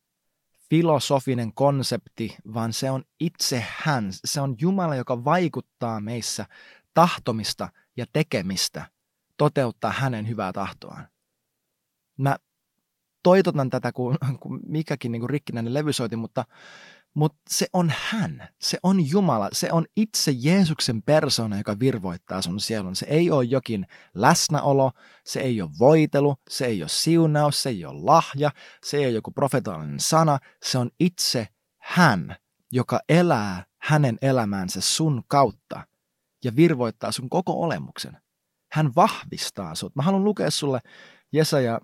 filosofinen 0.71 1.53
konsepti, 1.53 2.37
vaan 2.53 2.73
se 2.73 2.91
on 2.91 3.03
itse 3.19 3.65
hän. 3.77 4.09
Se 4.25 4.41
on 4.41 4.55
Jumala, 4.61 4.95
joka 4.95 5.23
vaikuttaa 5.25 5.99
meissä 5.99 6.45
tahtomista 6.93 7.69
ja 7.97 8.05
tekemistä 8.13 8.85
toteuttaa 9.37 9.91
hänen 9.91 10.27
hyvää 10.27 10.53
tahtoaan. 10.53 11.07
Mä 12.17 12.35
toitotan 13.23 13.69
tätä 13.69 13.91
kuin, 13.91 14.17
kuin 14.39 14.59
mikäkin 14.67 15.11
niin 15.11 15.19
kuin 15.19 15.29
rikkinäinen 15.29 15.73
levysoiti, 15.73 16.15
mutta, 16.15 16.45
mutta 17.13 17.39
se 17.49 17.67
on 17.73 17.93
hän, 17.97 18.49
se 18.61 18.77
on 18.83 19.09
Jumala, 19.09 19.49
se 19.51 19.71
on 19.71 19.85
itse 19.95 20.31
Jeesuksen 20.31 21.03
persona, 21.03 21.57
joka 21.57 21.79
virvoittaa 21.79 22.41
sun 22.41 22.59
sielun. 22.59 22.95
Se 22.95 23.05
ei 23.09 23.31
ole 23.31 23.43
jokin 23.43 23.87
läsnäolo, 24.13 24.91
se 25.25 25.39
ei 25.39 25.61
ole 25.61 25.69
voitelu, 25.79 26.35
se 26.49 26.65
ei 26.65 26.83
ole 26.83 26.89
siunaus, 26.89 27.63
se 27.63 27.69
ei 27.69 27.85
ole 27.85 28.01
lahja, 28.03 28.51
se 28.85 28.97
ei 28.97 29.05
ole 29.05 29.11
joku 29.11 29.31
profetaalinen 29.31 29.99
sana, 29.99 30.39
se 30.63 30.77
on 30.77 30.89
itse 30.99 31.47
hän, 31.77 32.35
joka 32.71 32.99
elää 33.09 33.65
hänen 33.81 34.17
elämäänsä 34.21 34.81
sun 34.81 35.23
kautta 35.27 35.87
ja 36.43 36.55
virvoittaa 36.55 37.11
sun 37.11 37.29
koko 37.29 37.53
olemuksen. 37.53 38.17
Hän 38.71 38.91
vahvistaa 38.95 39.75
sut. 39.75 39.95
Mä 39.95 40.03
haluan 40.03 40.23
lukea 40.23 40.51
sulle 40.51 40.79
Jesaja 41.31 41.79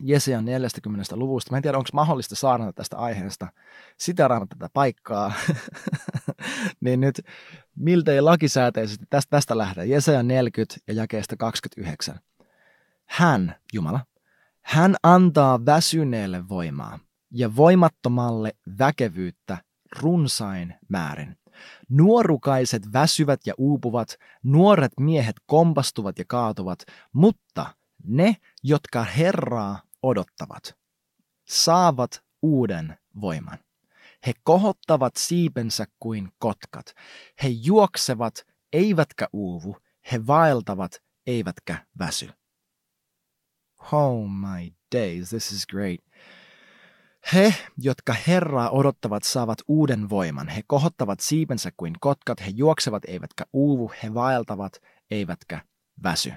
Jesajan 0.00 0.44
40 0.44 1.16
luvusta. 1.16 1.50
Mä 1.50 1.56
en 1.56 1.62
tiedä, 1.62 1.78
onko 1.78 1.90
mahdollista 1.92 2.34
saada 2.34 2.72
tästä 2.72 2.96
aiheesta 2.96 3.52
sitä 3.96 4.28
tätä 4.48 4.70
paikkaa. 4.72 5.32
niin 6.80 7.00
nyt 7.00 7.20
miltei 7.76 8.20
lakisääteisesti 8.20 9.04
tästä, 9.10 9.30
tästä 9.30 9.58
lähtee. 9.58 9.86
Jesaja 9.86 10.22
40 10.22 10.76
ja 10.86 10.94
jakeesta 10.94 11.36
29. 11.36 12.20
Hän, 13.06 13.54
Jumala, 13.72 14.00
hän 14.62 14.96
antaa 15.02 15.66
väsyneelle 15.66 16.48
voimaa 16.48 16.98
ja 17.30 17.56
voimattomalle 17.56 18.52
väkevyyttä 18.78 19.58
runsain 19.98 20.74
määrin. 20.88 21.36
Nuorukaiset 21.88 22.92
väsyvät 22.92 23.40
ja 23.46 23.54
uupuvat, 23.58 24.16
nuoret 24.42 24.92
miehet 25.00 25.36
kompastuvat 25.46 26.18
ja 26.18 26.24
kaatuvat, 26.28 26.78
mutta 27.12 27.66
ne, 28.04 28.36
jotka 28.62 29.04
Herraa 29.04 29.80
odottavat, 30.02 30.76
saavat 31.48 32.24
uuden 32.42 32.98
voiman. 33.20 33.58
He 34.26 34.32
kohottavat 34.42 35.16
siipensä 35.16 35.86
kuin 36.00 36.28
kotkat. 36.38 36.94
He 37.42 37.48
juoksevat, 37.48 38.46
eivätkä 38.72 39.28
uuvu. 39.32 39.76
He 40.12 40.26
vaeltavat, 40.26 41.02
eivätkä 41.26 41.86
väsy. 41.98 42.30
Oh 43.92 44.28
my 44.30 44.72
days, 44.94 45.28
this 45.28 45.52
is 45.52 45.66
great. 45.66 46.00
He, 47.34 47.54
jotka 47.78 48.12
Herraa 48.12 48.70
odottavat, 48.70 49.22
saavat 49.22 49.58
uuden 49.68 50.10
voiman. 50.10 50.48
He 50.48 50.62
kohottavat 50.66 51.20
siipensä 51.20 51.70
kuin 51.76 51.94
kotkat, 52.00 52.40
he 52.40 52.50
juoksevat 52.54 53.04
eivätkä 53.04 53.44
uuvu, 53.52 53.92
he 54.02 54.14
vaeltavat 54.14 54.72
eivätkä 55.10 55.64
väsy. 56.02 56.32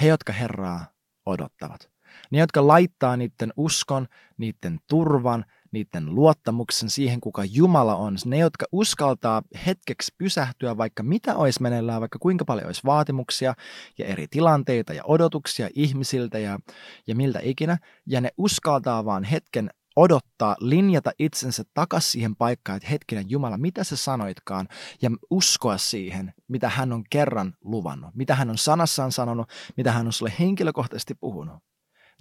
He, 0.00 0.06
jotka 0.06 0.32
Herraa 0.32 0.86
odottavat. 1.26 1.90
Ne, 2.30 2.38
jotka 2.38 2.66
laittaa 2.66 3.16
niiden 3.16 3.52
uskon, 3.56 4.06
niiden 4.38 4.78
turvan, 4.88 5.44
niiden 5.72 6.14
luottamuksen 6.14 6.90
siihen, 6.90 7.20
kuka 7.20 7.44
Jumala 7.44 7.96
on. 7.96 8.16
Ne, 8.24 8.38
jotka 8.38 8.66
uskaltaa 8.72 9.42
hetkeksi 9.66 10.14
pysähtyä, 10.18 10.76
vaikka 10.76 11.02
mitä 11.02 11.36
olisi 11.36 11.62
meneillään, 11.62 12.00
vaikka 12.00 12.18
kuinka 12.18 12.44
paljon 12.44 12.66
olisi 12.66 12.82
vaatimuksia 12.84 13.54
ja 13.98 14.06
eri 14.06 14.26
tilanteita 14.30 14.92
ja 14.92 15.02
odotuksia 15.04 15.68
ihmisiltä 15.74 16.38
ja, 16.38 16.58
ja 17.06 17.14
miltä 17.14 17.40
ikinä. 17.42 17.78
Ja 18.06 18.20
ne 18.20 18.30
uskaltaa 18.38 19.04
vaan 19.04 19.24
hetken 19.24 19.70
odottaa, 19.96 20.56
linjata 20.60 21.10
itsensä 21.18 21.62
takaisin 21.74 22.10
siihen 22.10 22.36
paikkaan, 22.36 22.76
että 22.76 22.88
hetkinen 22.88 23.30
Jumala, 23.30 23.58
mitä 23.58 23.84
sä 23.84 23.96
sanoitkaan, 23.96 24.68
ja 25.02 25.10
uskoa 25.30 25.78
siihen, 25.78 26.32
mitä 26.48 26.68
hän 26.68 26.92
on 26.92 27.04
kerran 27.10 27.54
luvannut, 27.64 28.14
mitä 28.14 28.34
hän 28.34 28.50
on 28.50 28.58
sanassaan 28.58 29.12
sanonut, 29.12 29.48
mitä 29.76 29.92
hän 29.92 30.06
on 30.06 30.12
sulle 30.12 30.32
henkilökohtaisesti 30.38 31.14
puhunut. 31.14 31.71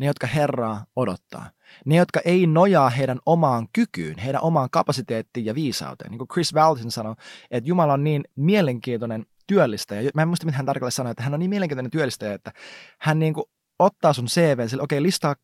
Ne, 0.02 0.08
jotka 0.08 0.28
Herraa 0.28 0.86
odottaa. 0.96 1.50
Ne, 1.86 1.96
jotka 1.96 2.20
ei 2.26 2.48
nojaa 2.48 2.90
heidän 2.90 3.20
omaan 3.26 3.68
kykyyn, 3.74 4.18
heidän 4.18 4.42
omaan 4.42 4.70
kapasiteettiin 4.70 5.46
ja 5.46 5.56
viisauteen. 5.56 6.12
Niin 6.12 6.18
kuin 6.18 6.28
Chris 6.28 6.54
Walton 6.54 6.92
sanoi, 6.92 7.16
että 7.52 7.68
Jumala 7.70 7.94
on 7.94 8.04
niin 8.04 8.24
mielenkiintoinen 8.36 9.26
työllistäjä. 9.48 10.12
Mä 10.14 10.22
en 10.22 10.28
muista, 10.28 10.46
mitä 10.46 10.58
hän 10.58 10.66
tarkalleen 10.66 10.92
sanoi, 10.92 11.12
että 11.12 11.24
hän 11.24 11.34
on 11.34 11.40
niin 11.40 11.50
mielenkiintoinen 11.50 11.92
työllistäjä, 11.92 12.34
että 12.34 12.52
hän 13.00 13.20
niin 13.20 13.34
kuin 13.34 13.46
ottaa 13.80 14.14
sun 14.14 14.26
CV, 14.26 14.68
sille, 14.68 14.84
okei, 14.84 14.98
okay, 14.98 15.04
listaa 15.04 15.36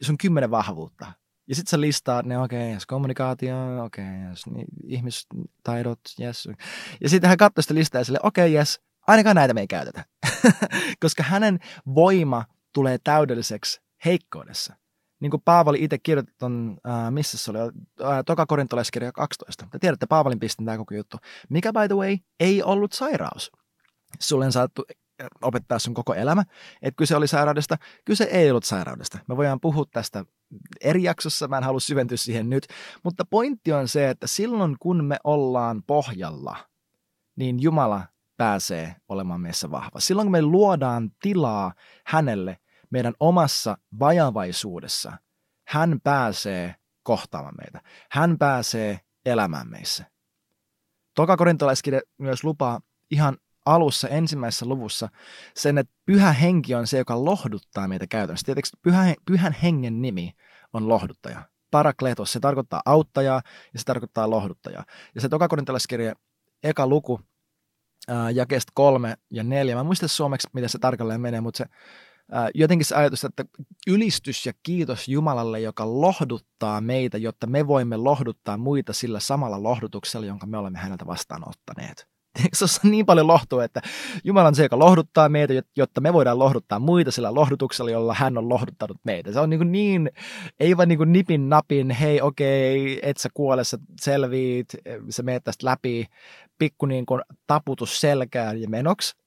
sun 0.00 0.18
kymmenen 0.18 0.50
vahvuutta. 0.50 1.12
Ja 1.48 1.54
sitten 1.54 1.70
sä 1.70 1.80
listaa 1.80 2.22
ne, 2.22 2.38
okei, 2.38 2.58
okay, 2.58 2.72
yes, 2.72 2.86
kommunikaatio, 2.86 3.84
okei, 3.84 4.04
okay, 4.04 4.28
yes, 4.28 4.46
niin, 4.46 4.66
ihmistaidot, 4.84 6.00
yes. 6.20 6.48
Ja 7.00 7.08
sitten 7.08 7.28
hän 7.28 7.38
katsoo 7.38 7.62
sitä 7.62 7.74
listaa 7.74 8.00
ja 8.00 8.18
okei, 8.22 8.46
okay, 8.46 8.58
yes, 8.58 8.80
ainakaan 9.06 9.36
näitä 9.36 9.54
me 9.54 9.60
ei 9.60 9.66
käytetä. 9.66 10.04
Koska 11.02 11.22
hänen 11.22 11.58
voima 11.94 12.44
tulee 12.72 12.98
täydelliseksi 13.04 13.82
heikkoudessa. 14.04 14.76
Niin 15.20 15.30
kuin 15.30 15.42
Paavali 15.44 15.84
itse 15.84 15.98
kirjoitti 15.98 16.34
ton, 16.38 16.76
äh, 16.88 17.10
missä 17.10 17.38
se 17.38 17.50
oli, 17.50 17.58
äh, 17.58 18.22
toka 18.26 18.46
korintolaiskirja 18.46 19.12
12. 19.12 19.66
Te 19.70 19.78
tiedätte 19.78 20.06
Paavalin 20.06 20.40
pistin 20.40 20.66
tämä 20.66 20.78
koko 20.78 20.94
juttu. 20.94 21.16
Mikä 21.48 21.72
by 21.72 21.88
the 21.88 21.96
way 21.96 22.18
ei 22.40 22.62
ollut 22.62 22.92
sairaus. 22.92 23.52
Sulle 24.20 24.44
on 24.44 24.52
saattu 24.52 24.84
opettaa 25.42 25.78
sun 25.78 25.94
koko 25.94 26.14
elämä, 26.14 26.44
että 26.82 26.96
kyse 26.96 27.16
oli 27.16 27.28
sairaudesta, 27.28 27.78
kyse 28.04 28.24
ei 28.24 28.50
ollut 28.50 28.64
sairaudesta. 28.64 29.18
Me 29.28 29.36
voidaan 29.36 29.60
puhua 29.60 29.84
tästä 29.92 30.24
eri 30.80 31.02
jaksossa, 31.02 31.48
mä 31.48 31.58
en 31.58 31.64
halua 31.64 31.80
syventyä 31.80 32.16
siihen 32.16 32.50
nyt, 32.50 32.66
mutta 33.04 33.24
pointti 33.24 33.72
on 33.72 33.88
se, 33.88 34.10
että 34.10 34.26
silloin 34.26 34.76
kun 34.80 35.04
me 35.04 35.16
ollaan 35.24 35.82
pohjalla, 35.86 36.56
niin 37.36 37.62
Jumala 37.62 38.02
pääsee 38.36 38.96
olemaan 39.08 39.40
meissä 39.40 39.70
vahva. 39.70 40.00
Silloin 40.00 40.26
kun 40.26 40.32
me 40.32 40.42
luodaan 40.42 41.10
tilaa 41.22 41.72
hänelle 42.06 42.58
meidän 42.92 43.14
omassa 43.20 43.76
vajavaisuudessa, 43.98 45.12
hän 45.68 46.00
pääsee 46.04 46.74
kohtaamaan 47.02 47.54
meitä. 47.58 47.80
Hän 48.10 48.38
pääsee 48.38 49.00
elämään 49.26 49.70
meissä. 49.70 50.04
Toka 51.14 51.36
korintolaiskirja 51.36 52.00
myös 52.18 52.44
lupaa 52.44 52.80
ihan 53.10 53.36
alussa 53.66 54.08
ensimmäisessä 54.08 54.66
luvussa 54.66 55.08
sen, 55.54 55.78
että 55.78 55.94
pyhä 56.04 56.32
henki 56.32 56.74
on 56.74 56.86
se, 56.86 56.98
joka 56.98 57.24
lohduttaa 57.24 57.88
meitä 57.88 58.06
käytännössä. 58.06 58.44
Tietysti 58.44 58.76
pyhä, 58.82 59.14
pyhän 59.26 59.52
hengen 59.62 60.02
nimi 60.02 60.32
on 60.72 60.88
lohduttaja. 60.88 61.42
Parakletos, 61.70 62.32
se 62.32 62.40
tarkoittaa 62.40 62.82
auttajaa 62.84 63.42
ja 63.72 63.78
se 63.78 63.84
tarkoittaa 63.84 64.30
lohduttajaa. 64.30 64.84
Ja 65.14 65.20
se 65.20 65.28
toka 65.28 65.48
korintolaiskirja, 65.48 66.14
eka 66.62 66.86
luku, 66.86 67.20
jakeesta 68.34 68.72
kolme 68.74 69.16
ja 69.30 69.42
neljä. 69.42 69.74
Mä 69.74 69.80
en 69.80 69.86
muista 69.86 70.08
suomeksi, 70.08 70.48
miten 70.52 70.68
se 70.68 70.78
tarkalleen 70.78 71.20
menee, 71.20 71.40
mutta 71.40 71.58
se 71.58 71.64
jotenkin 72.54 72.84
se 72.84 72.94
ajatus, 72.94 73.24
että 73.24 73.44
ylistys 73.86 74.46
ja 74.46 74.52
kiitos 74.62 75.08
Jumalalle, 75.08 75.60
joka 75.60 76.00
lohduttaa 76.00 76.80
meitä, 76.80 77.18
jotta 77.18 77.46
me 77.46 77.66
voimme 77.66 77.96
lohduttaa 77.96 78.56
muita 78.56 78.92
sillä 78.92 79.20
samalla 79.20 79.62
lohdutuksella, 79.62 80.26
jonka 80.26 80.46
me 80.46 80.58
olemme 80.58 80.78
häneltä 80.78 81.06
vastaanottaneet. 81.06 82.12
Se 82.54 82.64
on 82.64 82.90
niin 82.90 83.06
paljon 83.06 83.26
lohtua, 83.26 83.64
että 83.64 83.80
Jumala 84.24 84.48
on 84.48 84.54
se, 84.54 84.62
joka 84.62 84.78
lohduttaa 84.78 85.28
meitä, 85.28 85.54
jotta 85.76 86.00
me 86.00 86.12
voidaan 86.12 86.38
lohduttaa 86.38 86.78
muita 86.78 87.10
sillä 87.10 87.34
lohdutuksella, 87.34 87.90
jolla 87.90 88.14
hän 88.14 88.38
on 88.38 88.48
lohduttanut 88.48 88.96
meitä. 89.04 89.32
Se 89.32 89.40
on 89.40 89.50
niin, 89.50 89.72
niin 89.72 90.10
ei 90.60 90.76
vaan 90.76 90.88
niin 90.88 91.12
nipin 91.12 91.48
napin, 91.48 91.90
hei 91.90 92.20
okei, 92.20 92.92
okay, 92.92 93.10
et 93.10 93.16
sä 93.16 93.28
kuole, 93.34 93.64
sä 93.64 93.78
selviit, 94.00 94.66
sä 95.08 95.22
meet 95.22 95.44
tästä 95.44 95.66
läpi, 95.66 96.06
pikku 96.58 96.86
niin 96.86 97.06
kuin 97.06 97.22
taputus 97.46 98.00
selkään 98.00 98.60
ja 98.62 98.68
menoksi, 98.68 99.21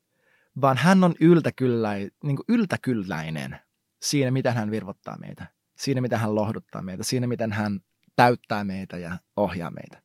vaan 0.61 0.77
hän 0.77 1.03
on 1.03 1.15
yltäkylläi, 1.19 2.09
niin 2.23 2.35
kuin 2.35 2.45
yltäkylläinen 2.47 3.59
siinä, 4.01 4.31
miten 4.31 4.53
hän 4.53 4.71
virvottaa 4.71 5.17
meitä, 5.17 5.47
siinä, 5.77 6.01
miten 6.01 6.19
hän 6.19 6.35
lohduttaa 6.35 6.81
meitä, 6.81 7.03
siinä, 7.03 7.27
miten 7.27 7.51
hän 7.51 7.79
täyttää 8.15 8.63
meitä 8.63 8.97
ja 8.97 9.17
ohjaa 9.35 9.71
meitä. 9.71 10.01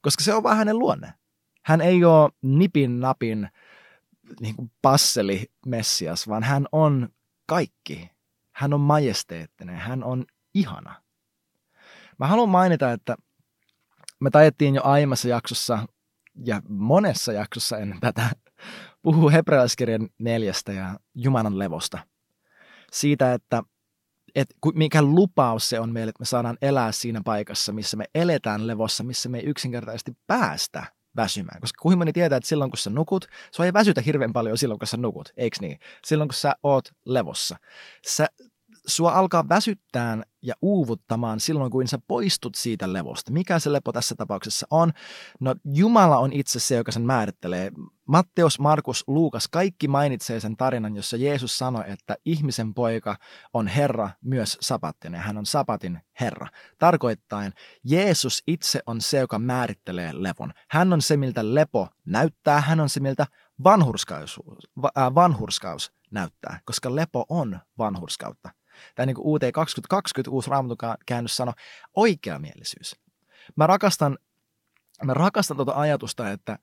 Koska 0.00 0.24
se 0.24 0.34
on 0.34 0.42
vaan 0.42 0.56
hänen 0.56 0.78
luonne. 0.78 1.14
Hän 1.62 1.80
ei 1.80 2.04
ole 2.04 2.30
nipin 2.42 3.00
napin 3.00 3.48
niin 4.40 4.56
kuin 4.56 4.70
passeli 4.82 5.46
messias, 5.66 6.28
vaan 6.28 6.42
hän 6.42 6.66
on 6.72 7.08
kaikki. 7.46 8.10
Hän 8.52 8.72
on 8.72 8.80
majesteettinen, 8.80 9.76
hän 9.76 10.04
on 10.04 10.24
ihana. 10.54 11.02
Mä 12.18 12.26
haluan 12.26 12.48
mainita, 12.48 12.92
että 12.92 13.16
me 14.20 14.30
tajettiin 14.30 14.74
jo 14.74 14.80
aiemmassa 14.84 15.28
jaksossa 15.28 15.88
ja 16.44 16.62
monessa 16.68 17.32
jaksossa 17.32 17.78
ennen 17.78 18.00
tätä 18.00 18.30
puhuu 19.06 19.30
hebrealaiskirjan 19.30 20.08
neljästä 20.18 20.72
ja 20.72 20.98
Jumalan 21.14 21.58
levosta. 21.58 21.98
Siitä, 22.92 23.34
että, 23.34 23.62
että 24.34 24.54
mikä 24.74 25.02
lupaus 25.02 25.68
se 25.68 25.80
on 25.80 25.92
meille, 25.92 26.08
että 26.10 26.22
me 26.22 26.26
saadaan 26.26 26.58
elää 26.62 26.92
siinä 26.92 27.20
paikassa, 27.24 27.72
missä 27.72 27.96
me 27.96 28.04
eletään 28.14 28.66
levossa, 28.66 29.04
missä 29.04 29.28
me 29.28 29.38
ei 29.38 29.44
yksinkertaisesti 29.44 30.12
päästä 30.26 30.86
väsymään. 31.16 31.60
Koska 31.60 31.82
kuinka 31.82 31.96
moni 31.96 32.12
tietää, 32.12 32.36
että 32.36 32.48
silloin 32.48 32.70
kun 32.70 32.78
sä 32.78 32.90
nukut, 32.90 33.26
sua 33.50 33.64
ei 33.64 33.72
väsytä 33.72 34.00
hirveän 34.00 34.32
paljon 34.32 34.58
silloin 34.58 34.78
kun 34.78 34.88
sä 34.88 34.96
nukut, 34.96 35.32
eikö 35.36 35.56
niin? 35.60 35.78
Silloin 36.06 36.28
kun 36.28 36.34
sä 36.34 36.56
oot 36.62 36.88
levossa. 37.04 37.56
Sä, 38.06 38.26
sua 38.86 39.12
alkaa 39.12 39.48
väsyttää 39.48 40.22
ja 40.42 40.54
uuvuttamaan 40.62 41.40
silloin, 41.40 41.70
kun 41.70 41.88
sä 41.88 41.98
poistut 42.08 42.54
siitä 42.54 42.92
levosta. 42.92 43.32
Mikä 43.32 43.58
se 43.58 43.72
lepo 43.72 43.92
tässä 43.92 44.14
tapauksessa 44.14 44.66
on? 44.70 44.92
No 45.40 45.54
Jumala 45.64 46.18
on 46.18 46.32
itse 46.32 46.60
se, 46.60 46.76
joka 46.76 46.92
sen 46.92 47.02
määrittelee. 47.02 47.70
Matteus, 48.06 48.58
Markus, 48.58 49.04
Luukas, 49.06 49.48
kaikki 49.48 49.88
mainitsee 49.88 50.40
sen 50.40 50.56
tarinan, 50.56 50.96
jossa 50.96 51.16
Jeesus 51.16 51.58
sanoi, 51.58 51.84
että 51.86 52.16
ihmisen 52.24 52.74
poika 52.74 53.16
on 53.52 53.66
Herra 53.66 54.10
myös 54.24 54.58
sapattinen. 54.60 55.20
Hän 55.20 55.38
on 55.38 55.46
sapatin 55.46 56.00
Herra. 56.20 56.46
Tarkoittain 56.78 57.52
Jeesus 57.84 58.42
itse 58.46 58.80
on 58.86 59.00
se, 59.00 59.18
joka 59.18 59.38
määrittelee 59.38 60.10
levon. 60.12 60.52
Hän 60.70 60.92
on 60.92 61.02
se, 61.02 61.16
miltä 61.16 61.54
lepo 61.54 61.88
näyttää. 62.04 62.60
Hän 62.60 62.80
on 62.80 62.88
se, 62.88 63.00
miltä 63.00 63.26
vanhurskaus, 63.64 64.40
äh, 64.84 65.14
vanhurskaus 65.14 65.92
näyttää, 66.10 66.60
koska 66.64 66.94
lepo 66.94 67.24
on 67.28 67.60
vanhurskautta 67.78 68.50
tai 68.94 69.06
niin 69.06 69.16
kuin 69.16 69.26
UT 69.26 69.42
2020 69.52 70.30
uusi 70.30 70.50
raamatun 70.50 70.76
käännös 71.06 71.36
sanoi, 71.36 71.54
oikeamielisyys. 71.94 72.96
Mä 73.56 73.66
rakastan, 73.66 74.18
mä 75.04 75.14
rakastan 75.14 75.56
tuota 75.56 75.72
ajatusta, 75.74 76.30
että, 76.30 76.58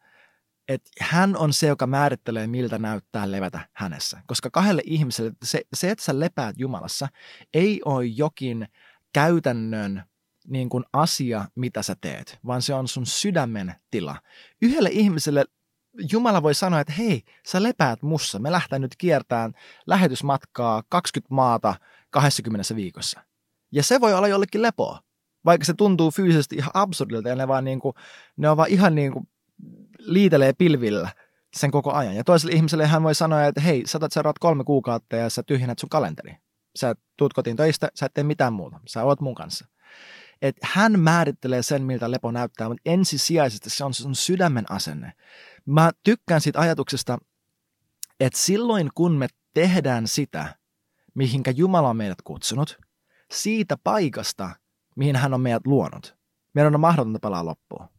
että 0.67 0.89
hän 0.99 1.37
on 1.37 1.53
se, 1.53 1.67
joka 1.67 1.87
määrittelee, 1.87 2.47
miltä 2.47 2.77
näyttää 2.77 3.31
levätä 3.31 3.59
hänessä. 3.73 4.21
Koska 4.27 4.49
kahdelle 4.49 4.81
ihmiselle 4.85 5.31
se, 5.43 5.61
se 5.73 5.91
että 5.91 6.05
sä 6.05 6.19
lepäät 6.19 6.55
Jumalassa, 6.57 7.07
ei 7.53 7.81
ole 7.85 8.05
jokin 8.05 8.67
käytännön 9.13 10.03
niin 10.47 10.69
kuin 10.69 10.83
asia, 10.93 11.45
mitä 11.55 11.81
sä 11.81 11.95
teet, 12.01 12.39
vaan 12.47 12.61
se 12.61 12.73
on 12.73 12.87
sun 12.87 13.05
sydämen 13.05 13.75
tila. 13.91 14.15
Yhdelle 14.61 14.89
ihmiselle 14.91 15.45
Jumala 16.11 16.43
voi 16.43 16.53
sanoa, 16.53 16.79
että 16.79 16.93
hei, 16.93 17.23
sä 17.47 17.63
lepäät 17.63 18.01
mussa, 18.01 18.39
me 18.39 18.51
lähdetään 18.51 18.81
nyt 18.81 18.95
kiertämään 18.97 19.53
lähetysmatkaa 19.87 20.83
20 20.89 21.35
maata 21.35 21.75
20 22.09 22.75
viikossa. 22.75 23.21
Ja 23.71 23.83
se 23.83 24.01
voi 24.01 24.13
olla 24.13 24.27
jollekin 24.27 24.61
lepoa, 24.61 24.99
vaikka 25.45 25.65
se 25.65 25.73
tuntuu 25.73 26.11
fyysisesti 26.11 26.55
ihan 26.55 26.71
absurdilta 26.73 27.29
ja 27.29 27.35
ne, 27.35 27.47
vaan 27.47 27.63
niin 27.63 27.79
kuin, 27.79 27.93
ne 28.37 28.49
on 28.49 28.57
vaan 28.57 28.69
ihan 28.69 28.95
niin 28.95 29.11
kuin 29.11 29.27
liitelee 29.99 30.53
pilvillä 30.53 31.09
sen 31.55 31.71
koko 31.71 31.93
ajan. 31.93 32.15
Ja 32.15 32.23
toiselle 32.23 32.55
ihmiselle 32.55 32.87
hän 32.87 33.03
voi 33.03 33.15
sanoa, 33.15 33.45
että 33.45 33.61
hei, 33.61 33.83
sä 33.85 33.99
seuraat 34.11 34.39
kolme 34.39 34.63
kuukautta 34.63 35.15
ja 35.15 35.29
sä 35.29 35.43
tyhjennät 35.43 35.79
sun 35.79 35.89
kalenteri. 35.89 36.35
Sä 36.75 36.95
tuut 37.17 37.33
kotiin 37.33 37.55
töistä, 37.57 37.89
sä 37.95 38.05
et 38.05 38.13
tee 38.13 38.23
mitään 38.23 38.53
muuta. 38.53 38.79
Sä 38.87 39.03
oot 39.03 39.21
mun 39.21 39.35
kanssa. 39.35 39.65
Et 40.41 40.55
hän 40.63 40.99
määrittelee 40.99 41.63
sen, 41.63 41.83
miltä 41.83 42.11
lepo 42.11 42.31
näyttää, 42.31 42.69
mutta 42.69 42.81
ensisijaisesti 42.85 43.69
se 43.69 43.83
on 43.83 43.93
sun 43.93 44.15
sydämen 44.15 44.71
asenne. 44.71 45.13
Mä 45.65 45.91
tykkään 46.03 46.41
siitä 46.41 46.59
ajatuksesta, 46.59 47.17
että 48.19 48.39
silloin 48.39 48.89
kun 48.95 49.15
me 49.15 49.27
tehdään 49.53 50.07
sitä, 50.07 50.55
mihinkä 51.13 51.51
Jumala 51.51 51.89
on 51.89 51.97
meidät 51.97 52.21
kutsunut, 52.23 52.77
siitä 53.31 53.77
paikasta, 53.83 54.49
mihin 54.95 55.15
hän 55.15 55.33
on 55.33 55.41
meidät 55.41 55.67
luonut. 55.67 56.15
Meidän 56.53 56.75
on 56.75 56.81
mahdotonta 56.81 57.19
palaa 57.19 57.45
loppuun. 57.45 57.92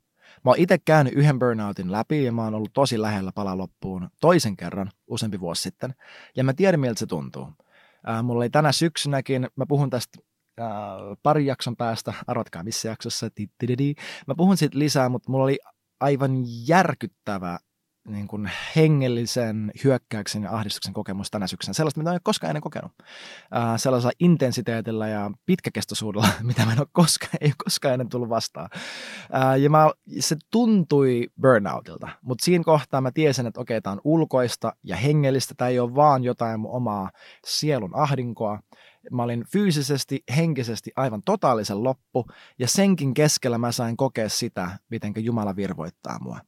Mä 0.44 0.50
oon 0.50 0.58
itse 0.58 0.78
käynyt 0.78 1.12
yhden 1.12 1.38
burnoutin 1.38 1.92
läpi 1.92 2.24
ja 2.24 2.32
mä 2.32 2.44
oon 2.44 2.54
ollut 2.54 2.72
tosi 2.72 3.00
lähellä 3.00 3.32
palaa 3.34 3.58
loppuun 3.58 4.10
toisen 4.20 4.56
kerran 4.56 4.90
useampi 5.06 5.40
vuosi 5.40 5.62
sitten. 5.62 5.94
Ja 6.36 6.44
mä 6.44 6.52
tiedän, 6.52 6.80
miltä 6.80 6.98
se 6.98 7.06
tuntuu. 7.06 7.48
Äh, 8.08 8.22
mulla 8.22 8.38
oli 8.38 8.50
tänä 8.50 8.72
syksynäkin, 8.72 9.48
mä 9.56 9.66
puhun 9.68 9.90
tästä 9.90 10.18
äh, 10.60 10.66
pari 11.22 11.46
jakson 11.46 11.76
päästä, 11.76 12.14
arvatkaa 12.26 12.62
missä 12.62 12.88
jaksossa, 12.88 13.28
mä 14.26 14.34
puhun 14.36 14.56
siitä 14.56 14.78
lisää, 14.78 15.08
mutta 15.08 15.30
mulla 15.30 15.44
oli 15.44 15.58
aivan 16.00 16.42
järkyttävä 16.66 17.58
niin 18.08 18.28
kuin 18.28 18.50
hengellisen 18.76 19.72
hyökkäyksen 19.84 20.42
ja 20.42 20.50
ahdistuksen 20.50 20.94
kokemus 20.94 21.30
tänä 21.30 21.46
syksynä. 21.46 21.74
Sellaista, 21.74 22.00
mitä 22.00 22.10
en 22.10 22.14
ole 22.14 22.20
koskaan 22.22 22.50
ennen 22.50 22.62
kokenut. 22.62 22.92
Äh, 23.56 23.72
sellaisella 23.76 24.12
intensiteetillä 24.20 25.08
ja 25.08 25.30
pitkäkestoisuudella, 25.46 26.28
mitä 26.42 26.66
mä 26.66 26.72
en 26.72 26.80
ole 26.80 26.86
koskaan, 26.92 27.30
ei 27.40 27.48
ole 27.48 27.54
koskaan 27.64 27.94
ennen 27.94 28.08
tullut 28.08 28.28
vastaan. 28.28 28.68
Äh, 29.34 29.60
ja 29.60 29.70
mä, 29.70 29.90
se 30.20 30.36
tuntui 30.50 31.28
burnoutilta, 31.40 32.08
mutta 32.22 32.44
siinä 32.44 32.64
kohtaa 32.64 33.00
mä 33.00 33.10
tiesin, 33.10 33.46
että 33.46 33.60
okei, 33.60 33.80
tämä 33.80 33.92
on 33.92 34.00
ulkoista 34.04 34.72
ja 34.82 34.96
hengellistä. 34.96 35.54
Tämä 35.56 35.68
ei 35.68 35.80
ole 35.80 35.94
vaan 35.94 36.24
jotain 36.24 36.60
mun 36.60 36.70
omaa 36.70 37.10
sielun 37.46 37.96
ahdinkoa. 37.96 38.60
Mä 39.10 39.22
olin 39.22 39.44
fyysisesti, 39.52 40.22
henkisesti 40.36 40.90
aivan 40.96 41.22
totaalisen 41.24 41.84
loppu, 41.84 42.26
ja 42.58 42.68
senkin 42.68 43.14
keskellä 43.14 43.58
mä 43.58 43.72
sain 43.72 43.96
kokea 43.96 44.28
sitä, 44.28 44.70
miten 44.90 45.12
Jumala 45.16 45.56
virvoittaa 45.56 46.18
mua. 46.18 46.38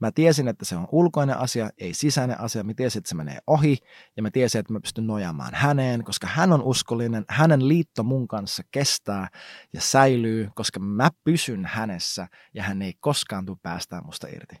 Mä 0.00 0.10
tiesin, 0.12 0.48
että 0.48 0.64
se 0.64 0.76
on 0.76 0.88
ulkoinen 0.92 1.38
asia, 1.38 1.70
ei 1.78 1.94
sisäinen 1.94 2.40
asia. 2.40 2.64
Mä 2.64 2.74
tiesin, 2.74 3.00
että 3.00 3.08
se 3.08 3.14
menee 3.14 3.38
ohi 3.46 3.78
ja 4.16 4.22
mä 4.22 4.30
tiesin, 4.30 4.58
että 4.58 4.72
mä 4.72 4.80
pystyn 4.80 5.06
nojaamaan 5.06 5.54
häneen, 5.54 6.04
koska 6.04 6.26
hän 6.26 6.52
on 6.52 6.62
uskollinen. 6.62 7.24
Hänen 7.28 7.68
liitto 7.68 8.02
mun 8.02 8.28
kanssa 8.28 8.62
kestää 8.70 9.28
ja 9.72 9.80
säilyy, 9.80 10.50
koska 10.54 10.80
mä 10.80 11.10
pysyn 11.24 11.64
hänessä 11.64 12.28
ja 12.54 12.62
hän 12.62 12.82
ei 12.82 12.94
koskaan 13.00 13.46
tule 13.46 13.58
päästään 13.62 14.06
musta 14.06 14.28
irti. 14.28 14.56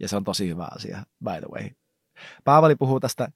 Ja 0.00 0.08
se 0.08 0.16
on 0.16 0.24
tosi 0.24 0.48
hyvä 0.48 0.68
asia, 0.76 1.02
by 1.24 1.30
the 1.30 1.48
way. 1.54 1.70
Paavali 2.44 2.76
puhuu 2.76 3.00
tästä 3.00 3.28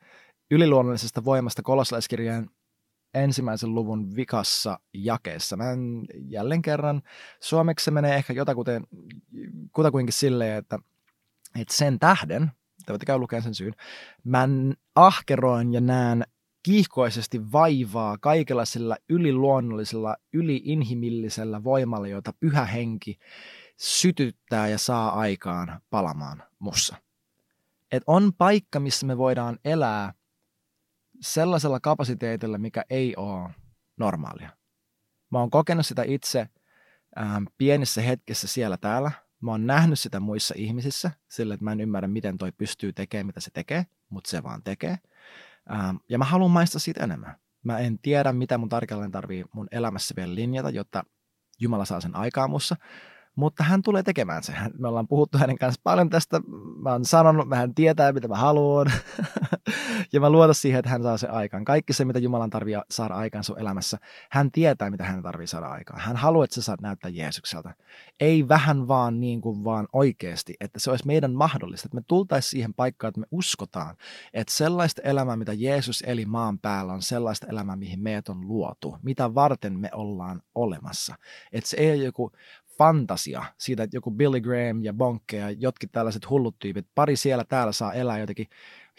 yliluonnollisesta 0.50 1.24
voimasta 1.24 1.62
kolossalaiskirjeen 1.62 2.50
ensimmäisen 3.14 3.74
luvun 3.74 4.16
vikassa 4.16 4.80
jakeessa. 4.94 5.56
Mä 5.56 5.70
en, 5.70 6.04
jälleen 6.28 6.62
kerran, 6.62 7.02
suomeksi 7.40 7.84
se 7.84 7.90
menee 7.90 8.16
ehkä 8.16 8.32
jotakuteen, 8.32 8.86
kutakuinkin 9.72 10.12
silleen, 10.12 10.58
että– 10.58 10.78
että 11.60 11.74
sen 11.74 11.98
tähden, 11.98 12.52
te 12.86 12.92
voitte 12.92 13.06
käydä 13.06 13.18
lukemaan 13.18 13.42
sen 13.42 13.54
syyn, 13.54 13.74
mä 14.24 14.48
ahkeroin 14.94 15.74
ja 15.74 15.80
näen 15.80 16.24
kiihkoisesti 16.62 17.52
vaivaa 17.52 18.18
kaikella 18.18 18.64
sillä 18.64 18.96
yliluonnollisella, 19.08 20.16
yliinhimillisellä 20.32 21.64
voimalla, 21.64 22.08
jota 22.08 22.32
pyhä 22.40 22.64
henki 22.64 23.18
sytyttää 23.76 24.68
ja 24.68 24.78
saa 24.78 25.20
aikaan 25.20 25.80
palamaan 25.90 26.42
mussa. 26.58 26.96
Et 27.92 28.02
on 28.06 28.32
paikka, 28.38 28.80
missä 28.80 29.06
me 29.06 29.18
voidaan 29.18 29.58
elää 29.64 30.14
sellaisella 31.20 31.80
kapasiteetilla, 31.80 32.58
mikä 32.58 32.84
ei 32.90 33.16
ole 33.16 33.50
normaalia. 33.96 34.50
Mä 35.30 35.38
oon 35.38 35.50
kokenut 35.50 35.86
sitä 35.86 36.02
itse 36.02 36.48
ähm, 37.18 37.44
pienessä 37.58 38.02
hetkessä 38.02 38.48
siellä 38.48 38.76
täällä– 38.76 39.10
Mä 39.44 39.50
oon 39.50 39.66
nähnyt 39.66 39.98
sitä 39.98 40.20
muissa 40.20 40.54
ihmisissä, 40.56 41.10
sillä 41.28 41.54
että 41.54 41.64
mä 41.64 41.72
en 41.72 41.80
ymmärrä, 41.80 42.08
miten 42.08 42.38
toi 42.38 42.52
pystyy 42.52 42.92
tekemään, 42.92 43.26
mitä 43.26 43.40
se 43.40 43.50
tekee, 43.50 43.86
mutta 44.08 44.30
se 44.30 44.42
vaan 44.42 44.62
tekee. 44.62 44.98
Ähm, 45.72 45.96
ja 46.08 46.18
mä 46.18 46.24
haluan 46.24 46.50
maistaa 46.50 46.80
siitä 46.80 47.04
enemmän. 47.04 47.36
Mä 47.64 47.78
en 47.78 47.98
tiedä, 47.98 48.32
mitä 48.32 48.58
mun 48.58 48.68
tarkalleen 48.68 49.10
tarvii 49.10 49.44
mun 49.52 49.68
elämässä 49.70 50.14
vielä 50.16 50.34
linjata, 50.34 50.70
jotta 50.70 51.04
Jumala 51.60 51.84
saa 51.84 52.00
sen 52.00 52.16
aikaa 52.16 52.48
mussa 52.48 52.76
mutta 53.36 53.64
hän 53.64 53.82
tulee 53.82 54.02
tekemään 54.02 54.42
sen. 54.42 54.56
Me 54.78 54.88
ollaan 54.88 55.08
puhuttu 55.08 55.38
hänen 55.38 55.58
kanssa 55.58 55.80
paljon 55.84 56.10
tästä. 56.10 56.40
Mä 56.82 56.92
oon 56.92 57.04
sanonut, 57.04 57.46
että 57.46 57.56
hän 57.56 57.74
tietää, 57.74 58.12
mitä 58.12 58.28
mä 58.28 58.36
haluan. 58.36 58.92
ja 60.12 60.20
mä 60.20 60.30
luotan 60.30 60.54
siihen, 60.54 60.78
että 60.78 60.90
hän 60.90 61.02
saa 61.02 61.18
se 61.18 61.28
aikaan. 61.28 61.64
Kaikki 61.64 61.92
se, 61.92 62.04
mitä 62.04 62.18
Jumalan 62.18 62.50
tarvii 62.50 62.74
saada 62.90 63.14
aikaan 63.14 63.44
sun 63.44 63.58
elämässä, 63.58 63.98
hän 64.30 64.50
tietää, 64.50 64.90
mitä 64.90 65.04
hän 65.04 65.22
tarvii 65.22 65.46
saada 65.46 65.66
aikaan. 65.66 66.00
Hän 66.00 66.16
haluaa, 66.16 66.44
että 66.44 66.54
sä 66.54 66.62
saat 66.62 66.80
näyttää 66.80 67.08
Jeesukselta. 67.08 67.74
Ei 68.20 68.48
vähän 68.48 68.88
vaan 68.88 69.20
niin 69.20 69.40
kuin 69.40 69.64
vaan 69.64 69.88
oikeasti, 69.92 70.54
että 70.60 70.80
se 70.80 70.90
olisi 70.90 71.06
meidän 71.06 71.32
mahdollista, 71.32 71.86
että 71.86 71.96
me 71.96 72.02
tultaisiin 72.08 72.50
siihen 72.50 72.74
paikkaan, 72.74 73.08
että 73.08 73.20
me 73.20 73.26
uskotaan, 73.30 73.96
että 74.32 74.54
sellaista 74.54 75.02
elämää, 75.02 75.36
mitä 75.36 75.52
Jeesus 75.52 76.04
eli 76.06 76.26
maan 76.26 76.58
päällä, 76.58 76.92
on 76.92 77.02
sellaista 77.02 77.46
elämää, 77.46 77.76
mihin 77.76 78.00
meidät 78.00 78.28
on 78.28 78.48
luotu, 78.48 78.96
mitä 79.02 79.34
varten 79.34 79.78
me 79.78 79.90
ollaan 79.92 80.42
olemassa. 80.54 81.14
Että 81.52 81.70
se 81.70 81.76
ei 81.76 81.90
ole 81.90 82.04
joku 82.04 82.32
fantasia 82.78 83.44
siitä, 83.58 83.82
että 83.82 83.96
joku 83.96 84.10
Billy 84.10 84.40
Graham 84.40 84.82
ja 84.82 84.92
Bonke 84.92 85.36
ja 85.36 85.50
jotkin 85.50 85.88
tällaiset 85.92 86.30
hullut 86.30 86.58
tyypit, 86.58 86.86
pari 86.94 87.16
siellä 87.16 87.44
täällä 87.44 87.72
saa 87.72 87.92
elää 87.92 88.18
jotenkin 88.18 88.46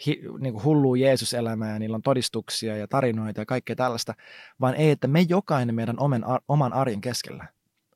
hi, 0.06 0.22
niin 0.38 0.52
kuin 0.52 0.64
hullua 0.64 0.96
Jeesus-elämää 0.96 1.72
ja 1.72 1.78
niillä 1.78 1.94
on 1.94 2.02
todistuksia 2.02 2.76
ja 2.76 2.88
tarinoita 2.88 3.40
ja 3.40 3.46
kaikkea 3.46 3.76
tällaista, 3.76 4.14
vaan 4.60 4.74
ei, 4.74 4.90
että 4.90 5.08
me 5.08 5.20
jokainen 5.28 5.74
meidän 5.74 5.98
omen, 5.98 6.24
oman 6.48 6.72
arjen 6.72 7.00
keskellä 7.00 7.46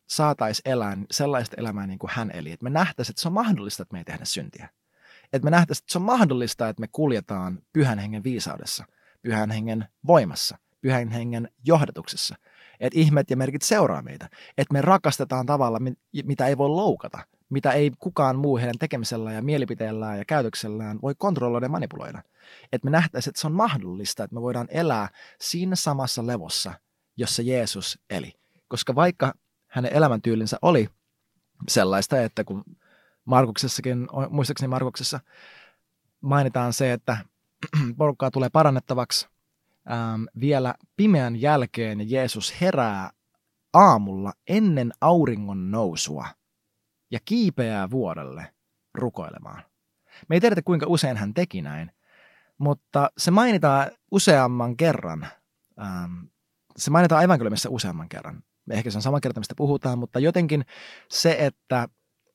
saataisiin 0.06 0.72
elää 0.72 0.96
sellaista 1.10 1.56
elämää 1.58 1.86
niin 1.86 1.98
kuin 1.98 2.10
hän 2.14 2.30
eli. 2.34 2.52
Että 2.52 2.64
me 2.64 2.70
nähtäisiin, 2.70 3.12
että 3.12 3.22
se 3.22 3.28
on 3.28 3.34
mahdollista, 3.34 3.82
että 3.82 3.92
me 3.92 3.98
ei 3.98 4.04
tehdä 4.04 4.24
syntiä. 4.24 4.68
Että 5.32 5.44
me 5.44 5.50
nähtäisiin, 5.50 5.84
että 5.84 5.92
se 5.92 5.98
on 5.98 6.04
mahdollista, 6.04 6.68
että 6.68 6.80
me 6.80 6.88
kuljetaan 6.92 7.62
pyhän 7.72 7.98
hengen 7.98 8.24
viisaudessa, 8.24 8.84
pyhän 9.22 9.50
hengen 9.50 9.84
voimassa, 10.06 10.58
pyhän 10.80 11.08
hengen 11.08 11.48
johdatuksessa. 11.64 12.36
Että 12.80 12.98
ihmet 12.98 13.30
ja 13.30 13.36
merkit 13.36 13.62
seuraa 13.62 14.02
meitä. 14.02 14.28
Että 14.58 14.72
me 14.72 14.80
rakastetaan 14.80 15.46
tavalla, 15.46 15.78
mitä 16.24 16.46
ei 16.46 16.58
voi 16.58 16.68
loukata, 16.68 17.18
mitä 17.50 17.72
ei 17.72 17.92
kukaan 17.98 18.38
muu 18.38 18.58
heidän 18.58 18.78
tekemisellään 18.78 19.36
ja 19.36 19.42
mielipiteellään 19.42 20.18
ja 20.18 20.24
käytöksellään 20.24 20.98
voi 21.02 21.14
kontrolloida 21.18 21.66
ja 21.66 21.70
manipuloida. 21.70 22.22
Että 22.72 22.84
me 22.86 22.90
nähtäisiin, 22.90 23.30
että 23.30 23.40
se 23.40 23.46
on 23.46 23.52
mahdollista, 23.52 24.24
että 24.24 24.34
me 24.34 24.40
voidaan 24.40 24.68
elää 24.70 25.08
siinä 25.40 25.76
samassa 25.76 26.26
levossa, 26.26 26.72
jossa 27.16 27.42
Jeesus 27.42 27.98
eli. 28.10 28.32
Koska 28.68 28.94
vaikka 28.94 29.34
hänen 29.66 29.92
elämäntyylinsä 29.92 30.58
oli 30.62 30.88
sellaista, 31.68 32.20
että 32.20 32.44
kun 32.44 32.64
Markuksessakin, 33.24 34.08
muistaakseni 34.30 34.68
Markuksessa 34.68 35.20
mainitaan 36.20 36.72
se, 36.72 36.92
että 36.92 37.16
porukkaa 37.98 38.30
tulee 38.30 38.48
parannettavaksi 38.48 39.28
ähm, 39.90 40.24
vielä 40.40 40.74
pimeän 40.96 41.40
jälkeen 41.40 42.10
Jeesus 42.10 42.60
herää 42.60 43.10
aamulla 43.74 44.32
ennen 44.48 44.92
auringon 45.00 45.70
nousua 45.70 46.26
ja 47.10 47.18
kiipeää 47.24 47.90
vuodelle 47.90 48.54
rukoilemaan. 48.94 49.62
Me 50.28 50.36
ei 50.36 50.40
tiedetä, 50.40 50.62
kuinka 50.62 50.86
usein 50.88 51.16
hän 51.16 51.34
teki 51.34 51.62
näin, 51.62 51.92
mutta 52.58 53.10
se 53.18 53.30
mainitaan 53.30 53.90
useamman 54.10 54.76
kerran. 54.76 55.26
Ähm, 55.80 56.18
se 56.76 56.90
mainitaan 56.90 57.24
evankeliumissa 57.24 57.70
useamman 57.70 58.08
kerran 58.08 58.42
ehkä 58.70 58.90
se 58.90 58.98
on 58.98 59.02
sama 59.02 59.20
kerta, 59.20 59.40
mistä 59.40 59.54
puhutaan, 59.56 59.98
mutta 59.98 60.18
jotenkin 60.18 60.64
se, 61.10 61.36
että 61.38 61.88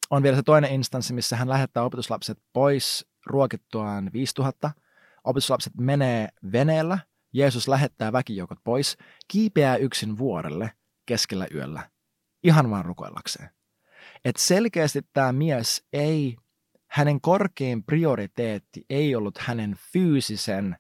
on 0.10 0.24
vielä 0.24 0.36
se 0.36 0.44
toinen 0.44 0.72
instanssi, 0.72 1.14
missä 1.14 1.36
hän 1.36 1.50
lähettää 1.50 1.84
opetuslapset 1.84 2.40
pois 2.54 3.08
ruokittuaan 3.26 4.10
5000. 4.14 4.72
Opetuslapset 5.24 5.74
menee 5.78 6.28
veneellä, 6.52 7.00
Jeesus 7.36 7.68
lähettää 7.68 8.12
väkijoukot 8.12 8.60
pois, 8.64 8.98
kiipeää 9.28 9.78
yksin 9.78 10.18
vuorelle 10.18 10.72
keskellä 11.06 11.48
yöllä, 11.54 11.90
ihan 12.44 12.70
vaan 12.70 12.86
rukoillakseen. 12.86 13.50
Et 14.26 14.36
selkeästi 14.36 15.02
tämä 15.14 15.32
mies 15.32 15.84
ei, 15.94 16.36
hänen 16.88 17.22
korkein 17.22 17.84
prioriteetti 17.84 18.86
ei 18.90 19.16
ollut 19.16 19.38
hänen 19.38 19.76
fyysisen 19.94 20.76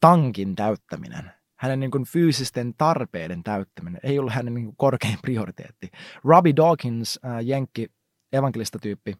tankin 0.00 0.56
täyttäminen– 0.56 1.32
hänen 1.62 1.80
niin 1.80 1.90
kuin 1.90 2.04
fyysisten 2.04 2.74
tarpeiden 2.78 3.42
täyttäminen 3.42 4.00
ei 4.02 4.18
ollut 4.18 4.32
hänen 4.32 4.54
niin 4.54 4.64
kuin 4.64 4.76
korkein 4.76 5.18
prioriteetti. 5.22 5.90
Robbie 6.24 6.56
Dawkins, 6.56 7.20
äh, 7.24 7.46
jenkki 7.46 7.88
evankelista-tyyppi, 8.32 9.14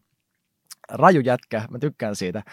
raju 0.89 1.21
jätkä, 1.21 1.67
mä 1.69 1.79
tykkään 1.79 2.15
siitä. 2.15 2.43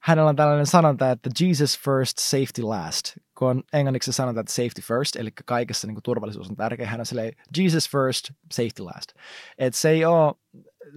Hänellä 0.00 0.28
on 0.28 0.36
tällainen 0.36 0.66
sanonta, 0.66 1.10
että 1.10 1.30
Jesus 1.40 1.78
first, 1.78 2.18
safety 2.18 2.62
last. 2.62 3.16
Kun 3.38 3.48
on 3.48 3.62
englanniksi 3.72 4.12
sanonta, 4.12 4.40
että 4.40 4.52
safety 4.52 4.82
first, 4.82 5.16
eli 5.16 5.30
kaikessa 5.44 5.86
niin 5.86 5.94
kuin 5.94 6.02
turvallisuus 6.02 6.50
on 6.50 6.56
tärkeä. 6.56 6.86
Hän 6.86 7.00
on 7.00 7.06
silleen, 7.06 7.32
Jesus 7.56 7.90
first, 7.90 8.30
safety 8.52 8.82
last. 8.82 9.12
Et 9.58 9.74
se 9.74 9.90
ei 9.90 10.04
ole 10.04 10.34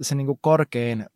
se 0.00 0.14
niin 0.14 0.26
kuin 0.26 0.38
korkein 0.40 1.06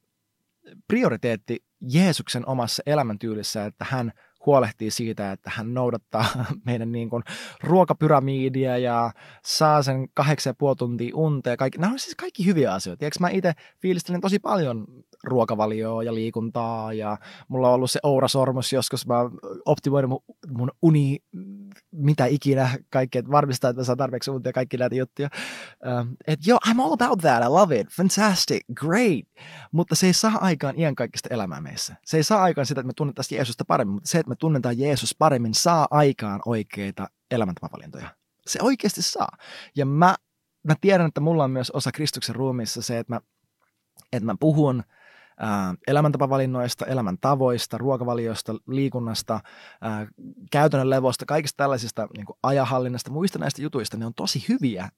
prioriteetti 0.89 1.65
Jeesuksen 1.81 2.49
omassa 2.49 2.83
elämäntyylissä, 2.87 3.65
että 3.65 3.87
hän 3.89 4.13
huolehtii 4.47 4.91
siitä, 4.91 5.33
että 5.33 5.51
hän 5.55 5.75
noudattaa 5.75 6.25
meidän 6.67 6.93
niin 6.93 7.11
kuin 7.11 7.23
ruokapyramiidia 7.63 8.79
ja 8.79 9.13
saa 9.45 9.83
sen 9.83 10.09
kahdeksan 10.15 10.51
ja 10.51 10.55
puoli 10.59 10.77
tuntia 10.77 11.17
unta 11.17 11.51
ja 11.51 11.57
kaikki. 11.57 11.79
Nämä 11.79 11.93
on 11.93 11.99
siis 11.99 12.17
kaikki 12.17 12.47
hyviä 12.47 12.73
asioita. 12.73 12.99
Tiedätkö, 12.99 13.21
mä 13.21 13.29
itse 13.29 13.53
fiilistelen 13.83 14.21
tosi 14.21 14.39
paljon 14.39 14.87
ruokavalioa 15.25 16.03
ja 16.03 16.15
liikuntaa 16.15 16.93
ja 16.93 17.19
mulla 17.49 17.69
on 17.69 17.75
ollut 17.75 17.91
se 17.91 18.01
Oura-sormus 18.03 18.73
joskus, 18.73 19.07
mä 19.07 19.15
optimoin 19.65 20.09
mun, 20.09 20.21
mun 20.49 20.71
uni, 20.83 21.19
mitä 21.93 22.27
ikinä, 22.27 22.71
kaikki, 22.91 23.19
että 23.19 23.31
varmistaa, 23.31 23.71
että 23.71 23.81
mä 23.81 23.85
saan 23.85 23.99
tarpeeksi 23.99 24.31
unta 24.31 24.49
ja 24.49 24.53
kaikki 24.53 24.77
näitä 24.77 24.95
juttuja. 24.95 25.29
Uh, 25.73 26.17
että 26.27 26.51
joo, 26.51 26.59
I'm 26.69 26.81
all 26.81 26.93
about 26.93 27.19
that, 27.19 27.43
I 27.45 27.49
love 27.49 27.81
it, 27.81 27.89
fantastic, 27.89 28.65
great, 28.75 29.29
mutta 29.73 29.95
se 29.95 30.07
ei 30.07 30.13
saa 30.13 30.39
aikaan 30.41 30.81
iän 30.81 30.95
kaikista 30.95 31.29
elämää 31.33 31.61
meissä. 31.61 31.97
Se 32.05 32.17
ei 32.17 32.23
saa 32.23 32.43
aikaan 32.43 32.67
sitä, 32.67 32.81
että 32.81 32.87
me 32.87 32.93
tunnettaisiin 32.97 33.37
Jeesusta 33.37 33.65
paremmin, 33.65 33.95
mutta 33.95 34.09
se, 34.09 34.19
että 34.19 34.31
me 34.31 34.37
tunnetaan 34.37 34.79
Jeesus 34.79 35.15
paremmin, 35.19 35.55
saa 35.55 35.87
aikaan 35.91 36.41
oikeita 36.47 37.07
elämäntapavalintoja. 37.31 38.09
Se 38.47 38.59
oikeasti 38.63 39.03
saa. 39.03 39.37
Ja 39.77 39.87
mä, 39.87 40.15
mä 40.63 40.75
tiedän, 40.81 41.07
että 41.07 41.21
mulla 41.21 41.45
on 41.45 41.51
myös 41.51 41.71
osa 41.71 41.93
Kristuksen 41.93 42.35
ruumiissa 42.35 42.83
se, 42.83 42.99
että 42.99 43.15
mä, 43.15 43.21
että 44.13 44.27
mä 44.27 44.35
puhun– 44.41 44.83
elämäntapavalinnoista, 45.87 46.87
elämäntavoista, 46.87 47.79
ruokavaliosta, 47.79 48.55
liikunnasta, 48.67 49.41
käytännön 50.53 50.91
levosta, 50.91 51.27
kaikista 51.27 51.57
tällaisista 51.57 52.09
niin 52.17 52.27
kuin 52.27 52.39
ajahallinnasta, 52.43 53.11
muista 53.11 53.39
näistä 53.39 53.63
jutuista, 53.63 53.97
ne 53.97 54.07
on 54.07 54.15
tosi 54.15 54.45
hyviä. 54.49 54.89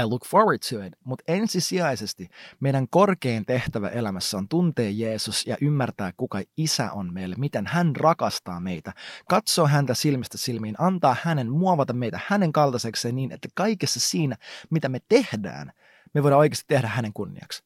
I 0.00 0.04
look 0.04 0.26
forward 0.26 0.58
to 0.70 0.84
it. 0.84 0.92
Mutta 1.04 1.24
ensisijaisesti 1.28 2.28
meidän 2.60 2.86
korkein 2.90 3.46
tehtävä 3.46 3.88
elämässä 3.88 4.38
on 4.38 4.48
tuntea 4.48 4.90
Jeesus 4.90 5.46
ja 5.46 5.56
ymmärtää, 5.60 6.12
kuka 6.16 6.42
Isä 6.56 6.92
on 6.92 7.14
meille, 7.14 7.36
miten 7.38 7.66
hän 7.66 7.96
rakastaa 7.96 8.60
meitä, 8.60 8.92
katsoa 9.28 9.68
häntä 9.68 9.94
silmistä 9.94 10.38
silmiin, 10.38 10.74
antaa 10.78 11.16
hänen 11.22 11.50
muovata 11.50 11.92
meitä 11.92 12.20
hänen 12.26 12.52
kaltaisekseen 12.52 13.16
niin, 13.16 13.32
että 13.32 13.48
kaikessa 13.54 14.00
siinä, 14.00 14.36
mitä 14.70 14.88
me 14.88 14.98
tehdään, 15.08 15.72
me 16.14 16.22
voidaan 16.22 16.40
oikeasti 16.40 16.64
tehdä 16.68 16.88
hänen 16.88 17.12
kunniaksi. 17.12 17.64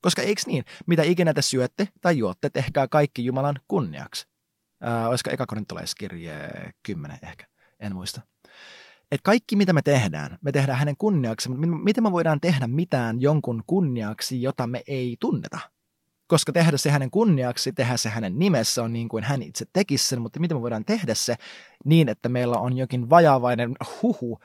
Koska 0.00 0.22
eikö 0.22 0.42
niin, 0.46 0.64
mitä 0.86 1.02
ikinä 1.02 1.34
te 1.34 1.42
syötte 1.42 1.88
tai 2.00 2.18
juotte, 2.18 2.50
tehkää 2.50 2.88
kaikki 2.88 3.24
Jumalan 3.24 3.60
kunniaksi. 3.68 4.28
Ää, 4.80 5.08
olisiko 5.08 5.30
eka 5.30 5.46
korintolaiskirje 5.46 6.50
10 6.82 7.18
ehkä, 7.22 7.46
en 7.80 7.94
muista. 7.94 8.20
Et 9.12 9.20
kaikki 9.22 9.56
mitä 9.56 9.72
me 9.72 9.82
tehdään, 9.82 10.38
me 10.42 10.52
tehdään 10.52 10.78
hänen 10.78 10.96
kunniaksi, 10.98 11.48
mutta 11.48 11.66
miten 11.66 12.04
me 12.04 12.12
voidaan 12.12 12.40
tehdä 12.40 12.66
mitään 12.66 13.20
jonkun 13.20 13.62
kunniaksi, 13.66 14.42
jota 14.42 14.66
me 14.66 14.82
ei 14.86 15.16
tunneta? 15.20 15.58
Koska 16.26 16.52
tehdä 16.52 16.76
se 16.76 16.90
hänen 16.90 17.10
kunniaksi, 17.10 17.72
tehdä 17.72 17.96
se 17.96 18.08
hänen 18.08 18.38
nimessä 18.38 18.82
on 18.82 18.92
niin 18.92 19.08
kuin 19.08 19.24
hän 19.24 19.42
itse 19.42 19.66
tekisi 19.72 20.08
sen, 20.08 20.20
mutta 20.20 20.40
miten 20.40 20.56
me 20.56 20.60
voidaan 20.60 20.84
tehdä 20.84 21.14
se 21.14 21.36
niin, 21.84 22.08
että 22.08 22.28
meillä 22.28 22.56
on 22.56 22.76
jokin 22.76 23.10
vajavainen 23.10 23.76
huhu 24.02 24.40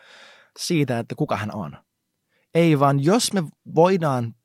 siitä, 0.60 1.00
että 1.00 1.16
kuka 1.16 1.38
hän 1.38 1.56
on. 1.56 1.78
Ei 2.54 2.80
vaan 2.80 3.04
jos 3.04 3.34
me 3.34 3.44
voidaan 3.76 4.36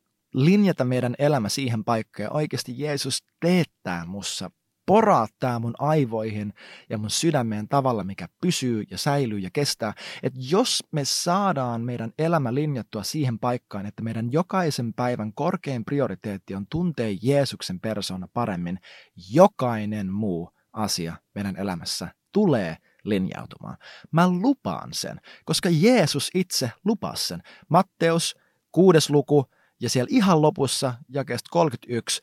linjata 0.45 0.85
meidän 0.85 1.15
elämä 1.19 1.49
siihen 1.49 1.85
paikkaan 1.85 2.33
oikeasti 2.33 2.75
Jeesus 2.77 3.25
teettää 3.41 4.05
mussa, 4.07 4.51
poraattaa 4.87 5.59
mun 5.59 5.75
aivoihin 5.79 6.55
ja 6.91 6.99
mun 6.99 7.11
sydämeen 7.11 7.69
tavalla, 7.69 8.05
mikä 8.05 8.29
pysyy 8.41 8.85
ja 8.91 8.99
säilyy 8.99 9.39
ja 9.39 9.51
kestää. 9.53 9.93
Että 10.23 10.39
jos 10.51 10.85
me 10.93 11.05
saadaan 11.05 11.81
meidän 11.81 12.13
elämä 12.19 12.55
linjattua 12.55 13.03
siihen 13.03 13.39
paikkaan, 13.39 13.87
että 13.87 14.03
meidän 14.03 14.33
jokaisen 14.33 14.95
päivän 14.95 15.33
korkein 15.35 15.85
prioriteetti 15.85 16.55
on 16.55 16.67
tuntea 16.71 17.17
Jeesuksen 17.23 17.81
persona 17.81 18.29
paremmin, 18.33 18.79
jokainen 19.31 20.13
muu 20.13 20.51
asia 20.73 21.17
meidän 21.35 21.57
elämässä 21.57 22.09
tulee 22.33 22.77
linjautumaan. 23.05 23.77
Mä 24.13 24.29
lupaan 24.29 24.89
sen, 24.93 25.21
koska 25.45 25.69
Jeesus 25.73 26.31
itse 26.35 26.71
lupasi 26.85 27.27
sen. 27.27 27.43
Matteus, 27.69 28.37
kuudes 28.73 29.11
luku, 29.11 29.47
ja 29.81 29.91
siellä 29.91 30.09
ihan 30.11 30.43
lopussa, 30.43 30.95
jakeesta 31.09 31.49
31 31.51 32.21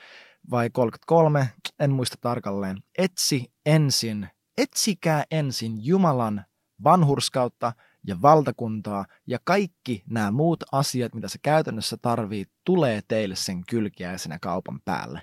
vai 0.52 0.70
33, 0.70 1.50
en 1.80 1.92
muista 1.92 2.18
tarkalleen, 2.22 2.84
etsi 2.98 3.54
ensin, 3.66 4.30
etsikää 4.58 5.24
ensin 5.32 5.86
Jumalan 5.86 6.46
vanhurskautta 6.84 7.74
ja 8.08 8.22
valtakuntaa 8.22 9.06
ja 9.28 9.40
kaikki 9.44 10.04
nämä 10.10 10.32
muut 10.32 10.64
asiat, 10.72 11.16
mitä 11.16 11.28
se 11.28 11.40
käytännössä 11.42 11.98
tarvii, 12.02 12.46
tulee 12.66 13.02
teille 13.08 13.36
sen 13.36 13.66
kylkiäisenä 13.66 14.40
kaupan 14.40 14.80
päälle. 14.86 15.22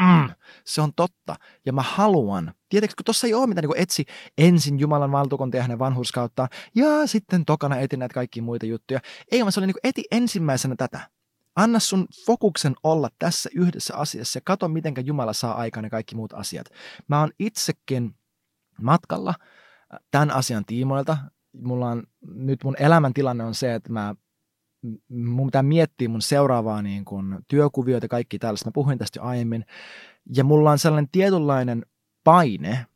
Mm, 0.00 0.30
se 0.64 0.82
on 0.82 0.92
totta. 0.96 1.36
Ja 1.66 1.72
mä 1.72 1.82
haluan, 1.82 2.54
tietenkin 2.68 2.96
kun 2.96 3.04
tuossa 3.04 3.26
ei 3.26 3.34
ole 3.34 3.46
mitään 3.46 3.64
niin 3.68 3.82
etsi 3.82 4.04
ensin 4.38 4.80
Jumalan 4.80 5.12
valtakuntaa 5.12 5.58
ja 5.58 5.62
hänen 5.62 5.78
vanhurskautta 5.78 6.48
ja 6.74 7.06
sitten 7.06 7.44
tokana 7.44 7.76
eti 7.76 7.96
näitä 7.96 8.14
kaikkia 8.14 8.42
muita 8.42 8.66
juttuja. 8.66 9.00
Ei 9.32 9.40
vaan 9.40 9.52
se 9.52 9.60
oli 9.60 9.66
niin 9.66 9.76
eti 9.84 10.04
ensimmäisenä 10.10 10.74
tätä. 10.76 11.15
Anna 11.56 11.78
sun 11.78 12.06
fokuksen 12.26 12.74
olla 12.82 13.08
tässä 13.18 13.50
yhdessä 13.54 13.96
asiassa 13.96 14.36
ja 14.36 14.42
kato, 14.44 14.68
miten 14.68 14.94
Jumala 15.04 15.32
saa 15.32 15.54
aikaan 15.54 15.84
ne 15.84 15.90
kaikki 15.90 16.14
muut 16.14 16.32
asiat. 16.32 16.66
Mä 17.08 17.20
oon 17.20 17.30
itsekin 17.38 18.14
matkalla 18.82 19.34
äh, 19.94 20.00
tämän 20.10 20.30
asian 20.30 20.64
tiimoilta. 20.64 21.18
Mulla 21.52 21.88
on, 21.88 22.02
nyt 22.34 22.64
mun 22.64 22.76
elämäntilanne 22.78 23.44
on 23.44 23.54
se, 23.54 23.74
että 23.74 23.92
mä 23.92 24.14
mun 25.08 25.46
pitää 25.46 25.62
miettiä 25.62 26.08
mun 26.08 26.22
seuraavaa 26.22 26.82
niin 26.82 27.04
kuin, 27.04 27.38
työkuvioita 27.48 28.04
ja 28.04 28.08
kaikki 28.08 28.38
tällaista. 28.38 28.68
Mä 28.68 28.72
puhuin 28.72 28.98
tästä 28.98 29.18
jo 29.18 29.22
aiemmin. 29.22 29.64
Ja 30.36 30.44
mulla 30.44 30.70
on 30.70 30.78
sellainen 30.78 31.08
tietynlainen 31.12 31.86
paine 32.24 32.86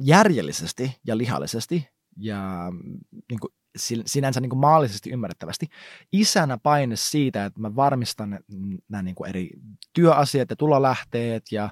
järjellisesti 0.00 0.96
ja 1.06 1.18
lihallisesti 1.18 1.88
ja 2.16 2.72
niin 3.30 3.40
kuin 3.40 3.52
sinänsä 4.06 4.40
niin 4.40 4.50
kuin 4.50 4.60
maallisesti 4.60 5.10
ymmärrettävästi 5.10 5.66
isänä 6.12 6.58
paine 6.58 6.96
siitä, 6.96 7.44
että 7.44 7.60
mä 7.60 7.76
varmistan 7.76 8.38
nämä 8.88 9.02
niin 9.02 9.14
kuin 9.14 9.28
eri 9.28 9.50
työasiat 9.92 10.50
ja 10.50 10.56
tulolähteet 10.56 11.42
ja 11.52 11.70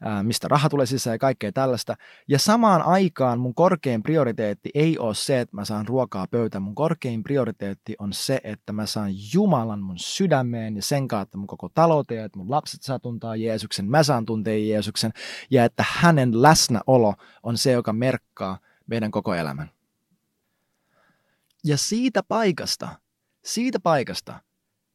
ää, 0.00 0.22
mistä 0.22 0.48
raha 0.48 0.68
tulee 0.68 0.86
sisään 0.86 1.14
ja 1.14 1.18
kaikkea 1.18 1.52
tällaista. 1.52 1.96
Ja 2.28 2.38
samaan 2.38 2.82
aikaan 2.82 3.40
mun 3.40 3.54
korkein 3.54 4.02
prioriteetti 4.02 4.70
ei 4.74 4.98
ole 4.98 5.14
se, 5.14 5.40
että 5.40 5.56
mä 5.56 5.64
saan 5.64 5.88
ruokaa 5.88 6.26
pöytään. 6.30 6.62
Mun 6.62 6.74
korkein 6.74 7.22
prioriteetti 7.22 7.94
on 7.98 8.12
se, 8.12 8.40
että 8.44 8.72
mä 8.72 8.86
saan 8.86 9.10
Jumalan 9.34 9.82
mun 9.82 9.98
sydämeen 9.98 10.76
ja 10.76 10.82
sen 10.82 11.08
kautta 11.08 11.38
mun 11.38 11.46
koko 11.46 11.68
talouteen, 11.68 12.24
että 12.24 12.38
mun 12.38 12.50
lapset 12.50 12.82
saa 12.82 12.98
tuntaa 12.98 13.36
Jeesuksen, 13.36 13.90
mä 13.90 14.02
saan 14.02 14.26
tuntea 14.26 14.58
Jeesuksen 14.58 15.12
ja 15.50 15.64
että 15.64 15.84
hänen 15.88 16.42
läsnäolo 16.42 17.14
on 17.42 17.58
se, 17.58 17.72
joka 17.72 17.92
merkkaa 17.92 18.58
meidän 18.86 19.10
koko 19.10 19.34
elämän. 19.34 19.79
Ja 21.64 21.78
siitä 21.78 22.22
paikasta, 22.22 22.88
siitä 23.44 23.80
paikasta 23.80 24.40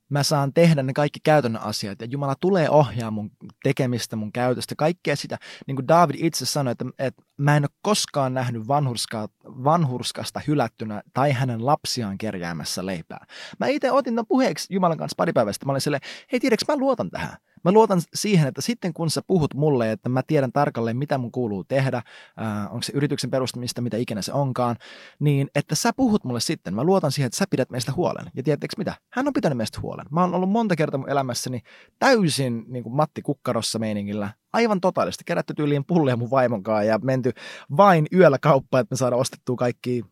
mä 0.10 0.23
saan 0.23 0.54
tehdä 0.54 0.84
ne 0.84 0.93
kaikki 0.93 1.19
käytännön 1.23 1.62
asiat 1.62 2.01
ja 2.01 2.08
Jumala 2.10 2.36
tulee 2.39 2.69
ohjaa 2.69 3.12
mun 3.12 3.32
tekemistä, 3.63 4.15
mun 4.15 4.32
käytöstä, 4.32 4.75
kaikkea 4.78 5.15
sitä. 5.15 5.38
Niin 5.67 5.75
kuin 5.75 5.88
David 5.88 6.15
itse 6.19 6.45
sanoi, 6.45 6.71
että, 6.71 6.86
että 6.99 7.23
mä 7.38 7.58
en 7.58 7.63
ole 7.63 7.69
koskaan 7.82 8.34
nähnyt 8.34 8.67
vanhurska, 8.67 9.28
vanhurskasta 9.45 10.41
hylättynä 10.47 11.01
tai 11.13 11.32
hänen 11.32 11.65
lapsiaan 11.65 12.17
kerjäämässä 12.17 12.86
leipää. 12.86 13.25
Mä 13.60 13.67
itse 13.67 13.91
otin 13.91 14.15
tämän 14.15 14.28
puheeksi 14.28 14.73
Jumalan 14.73 14.97
kanssa 14.97 15.15
pari 15.17 15.34
päivästä. 15.34 15.65
Mä 15.65 15.71
olin 15.71 15.82
silleen, 15.82 16.01
hei 16.32 16.39
tiedätkö, 16.39 16.65
mä 16.73 16.78
luotan 16.78 17.10
tähän. 17.10 17.38
Mä 17.65 17.71
luotan 17.71 18.01
siihen, 18.13 18.47
että 18.47 18.62
sitten 18.62 18.93
kun 18.93 19.10
sä 19.10 19.21
puhut 19.28 19.54
mulle, 19.54 19.91
että 19.91 20.10
mä 20.10 20.21
tiedän 20.28 20.51
tarkalleen, 20.51 20.97
mitä 20.97 21.17
mun 21.17 21.32
kuuluu 21.32 21.63
tehdä, 21.63 21.97
äh, 21.97 22.65
onko 22.65 22.82
se 22.82 22.91
yrityksen 22.95 23.32
perustamista, 23.32 23.82
mitä 23.82 23.97
ikinä 23.97 24.21
se 24.21 24.34
onkaan, 24.34 24.75
niin 25.19 25.49
että 25.56 25.75
sä 25.75 25.91
puhut 25.95 26.23
mulle 26.23 26.39
sitten. 26.39 26.73
Mä 26.73 26.84
luotan 26.84 27.12
siihen, 27.12 27.28
että 27.28 27.38
sä 27.38 27.45
pidät 27.49 27.69
meistä 27.69 27.91
huolen. 27.91 28.25
Ja 28.36 28.43
tiedättekö 28.43 28.73
mitä? 28.78 28.93
Hän 29.10 29.28
on 29.28 29.34
pitänyt 29.34 29.58
meistä 29.58 29.80
huolen. 29.82 30.06
Mä 30.12 30.21
oon 30.21 30.34
ollut 30.34 30.49
monta 30.49 30.75
kertaa 30.75 30.97
mun 30.97 31.10
elämässäni 31.10 31.62
täysin 31.99 32.65
niin 32.67 32.84
kuin 32.84 32.95
Matti 32.95 33.21
Kukkarossa 33.21 33.80
meiningillä, 33.80 34.30
aivan 34.54 34.82
totaalisesti 34.82 35.23
kerätty 35.23 35.54
tyyliin 35.54 35.86
pullia 35.86 36.17
mun 36.17 36.32
vaimonkaan 36.32 36.88
ja 36.88 36.99
menty 36.99 37.32
vain 37.78 38.08
yöllä 38.13 38.38
kauppaan, 38.41 38.82
että 38.82 38.93
me 38.93 38.97
saadaan 38.97 39.21
ostettua 39.21 39.56
kaikki 39.56 40.06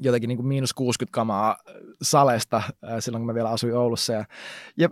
jotenkin 0.00 0.28
niin 0.28 0.38
kuin 0.38 0.46
miinus 0.46 0.74
60 0.74 1.14
kamaa 1.14 1.56
salesta 2.02 2.62
silloin, 3.00 3.20
kun 3.20 3.26
mä 3.26 3.34
vielä 3.34 3.50
asuin 3.50 3.76
Oulussa. 3.76 4.12
Ja, 4.12 4.24
ja 4.78 4.88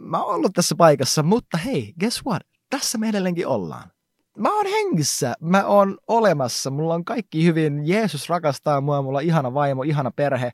mä 0.00 0.22
oon 0.22 0.34
ollut 0.34 0.52
tässä 0.54 0.74
paikassa, 0.74 1.22
mutta 1.22 1.58
hei, 1.58 1.94
guess 2.00 2.26
what? 2.26 2.42
Tässä 2.70 2.98
me 2.98 3.08
edelleenkin 3.08 3.46
ollaan. 3.46 3.90
Mä 4.38 4.56
oon 4.56 4.66
hengissä, 4.66 5.34
mä 5.40 5.64
oon 5.64 5.98
olemassa, 6.08 6.70
mulla 6.70 6.94
on 6.94 7.04
kaikki 7.04 7.44
hyvin, 7.44 7.88
Jeesus 7.88 8.28
rakastaa 8.28 8.80
mua, 8.80 9.02
mulla 9.02 9.18
on 9.18 9.24
ihana 9.24 9.54
vaimo, 9.54 9.82
ihana 9.82 10.10
perhe, 10.10 10.50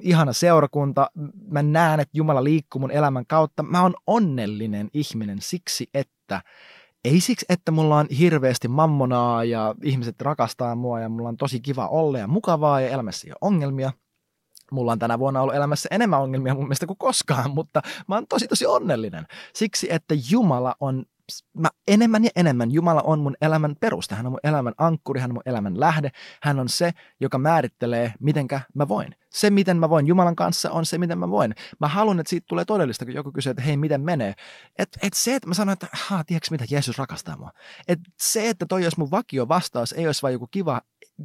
ihana 0.00 0.32
seurakunta, 0.32 1.10
mä 1.50 1.62
näen, 1.62 2.00
että 2.00 2.18
Jumala 2.18 2.44
liikkuu 2.44 2.80
mun 2.80 2.90
elämän 2.90 3.26
kautta, 3.26 3.62
mä 3.62 3.82
oon 3.82 3.94
onnellinen 4.06 4.88
ihminen 4.94 5.38
siksi, 5.40 5.88
että 5.94 6.40
ei 7.04 7.20
siksi, 7.20 7.46
että 7.48 7.72
mulla 7.72 7.96
on 7.96 8.06
hirveästi 8.18 8.68
mammonaa 8.68 9.44
ja 9.44 9.74
ihmiset 9.82 10.22
rakastaa 10.22 10.74
mua 10.74 11.00
ja 11.00 11.08
mulla 11.08 11.28
on 11.28 11.36
tosi 11.36 11.60
kiva 11.60 11.88
olla 11.88 12.18
ja 12.18 12.26
mukavaa 12.26 12.80
ja 12.80 12.88
elämässä 12.88 13.26
ei 13.26 13.32
ole 13.32 13.38
ongelmia. 13.40 13.92
Mulla 14.72 14.92
on 14.92 14.98
tänä 14.98 15.18
vuonna 15.18 15.42
ollut 15.42 15.54
elämässä 15.54 15.88
enemmän 15.92 16.20
ongelmia 16.20 16.54
mun 16.54 16.64
mielestä 16.64 16.86
kuin 16.86 16.98
koskaan, 16.98 17.50
mutta 17.50 17.82
mä 18.08 18.14
oon 18.14 18.26
tosi 18.26 18.48
tosi 18.48 18.66
onnellinen. 18.66 19.26
Siksi, 19.54 19.88
että 19.90 20.14
Jumala 20.30 20.74
on 20.80 21.04
mä 21.54 21.68
enemmän 21.88 22.24
ja 22.24 22.30
enemmän 22.36 22.70
Jumala 22.70 23.02
on 23.02 23.20
mun 23.20 23.36
elämän 23.40 23.76
perusta. 23.80 24.14
Hän 24.14 24.26
on 24.26 24.32
mun 24.32 24.40
elämän 24.44 24.74
ankkuri, 24.78 25.20
hän 25.20 25.30
on 25.30 25.34
mun 25.34 25.42
elämän 25.46 25.80
lähde. 25.80 26.10
Hän 26.42 26.58
on 26.58 26.68
se, 26.68 26.92
joka 27.20 27.38
määrittelee, 27.38 28.12
mitenkä 28.20 28.60
mä 28.74 28.88
voin. 28.88 29.14
Se, 29.30 29.50
miten 29.50 29.76
mä 29.76 29.90
voin 29.90 30.06
Jumalan 30.06 30.36
kanssa, 30.36 30.70
on 30.70 30.86
se, 30.86 30.98
miten 30.98 31.18
mä 31.18 31.30
voin. 31.30 31.54
Mä 31.80 31.88
haluan, 31.88 32.20
että 32.20 32.30
siitä 32.30 32.46
tulee 32.48 32.64
todellista, 32.64 33.04
kun 33.04 33.14
joku 33.14 33.32
kysyy, 33.32 33.50
että 33.50 33.62
hei, 33.62 33.76
miten 33.76 34.00
menee. 34.00 34.34
Et, 34.78 34.88
et 35.02 35.12
se, 35.12 35.34
että 35.34 35.48
mä 35.48 35.54
sanon, 35.54 35.72
että 35.72 35.86
haa, 35.92 36.24
tiedätkö 36.24 36.48
mitä, 36.50 36.64
Jeesus 36.70 36.98
rakastaa 36.98 37.36
mua. 37.36 37.50
Et 37.88 37.98
se, 38.20 38.48
että 38.48 38.66
toi 38.66 38.82
olisi 38.82 38.98
mun 38.98 39.10
vakio 39.10 39.48
vastaus, 39.48 39.92
ei 39.92 40.06
olisi 40.06 40.22
vain 40.22 40.32
joku 40.32 40.46
kiva 40.50 40.80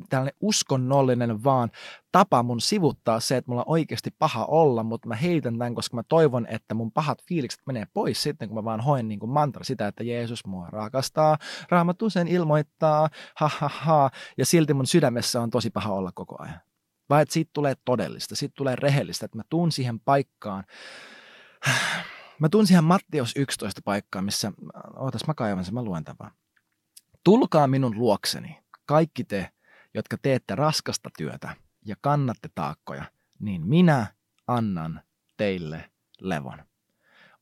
tällainen 0.10 0.36
uskonnollinen 0.42 1.44
vaan 1.44 1.72
tapa 2.12 2.44
mun 2.44 2.62
sivuttaa 2.62 3.20
se, 3.20 3.38
että 3.38 3.52
mulla 3.52 3.62
on 3.62 3.72
oikeasti 3.72 4.12
paha 4.20 4.46
olla, 4.46 4.84
mutta 4.84 5.08
mä 5.08 5.16
heitän 5.16 5.58
tämän, 5.58 5.76
koska 5.76 5.96
mä 5.96 6.04
toivon, 6.04 6.48
että 6.48 6.74
mun 6.74 6.92
pahat 6.92 7.24
fiilikset 7.24 7.62
menee 7.66 7.88
pois 7.94 8.24
sitten, 8.24 8.50
kun 8.50 8.58
mä 8.58 8.63
vaan 8.63 8.82
hoen 8.82 9.08
niin 9.08 9.20
kuin 9.20 9.30
mantra 9.30 9.63
sitä, 9.63 9.88
että 9.88 10.04
Jeesus 10.04 10.46
mua 10.46 10.68
rakastaa, 10.70 11.38
raamattu 11.70 12.10
sen 12.10 12.28
ilmoittaa, 12.28 13.10
ha 13.36 13.50
ha 13.60 13.68
ha, 13.68 14.10
ja 14.38 14.46
silti 14.46 14.74
mun 14.74 14.88
sydämessä 14.88 15.42
on 15.42 15.50
tosi 15.50 15.70
paha 15.70 15.94
olla 15.94 16.12
koko 16.12 16.36
ajan. 16.39 16.60
Vai 17.10 17.22
että 17.22 17.34
siitä 17.34 17.52
tulee 17.54 17.74
todellista, 17.86 18.36
siitä 18.36 18.54
tulee 18.58 18.76
rehellistä, 18.76 19.26
että 19.26 19.38
mä 19.38 19.44
tuun 19.50 19.72
siihen 19.72 20.00
paikkaan, 20.00 20.63
mä 22.39 22.50
tuun 22.50 22.68
siihen 22.68 22.84
Mattios 22.84 23.34
11 23.36 23.82
paikkaan, 23.86 24.26
missä, 24.26 24.52
ootas 24.96 25.28
mä 25.28 25.34
kaivan 25.34 25.66
sen, 25.66 25.74
mä 25.74 25.84
luen 25.84 26.04
tämän 26.04 26.18
vaan. 26.20 26.32
Tulkaa 27.24 27.68
minun 27.68 27.98
luokseni, 27.98 28.60
kaikki 28.86 29.24
te, 29.24 29.50
jotka 29.94 30.18
teette 30.22 30.56
raskasta 30.56 31.10
työtä 31.18 31.56
ja 31.86 31.96
kannatte 32.02 32.50
taakkoja, 32.56 33.04
niin 33.39 33.68
minä 33.68 34.08
annan 34.48 35.02
teille 35.38 35.92
levon. 36.22 36.63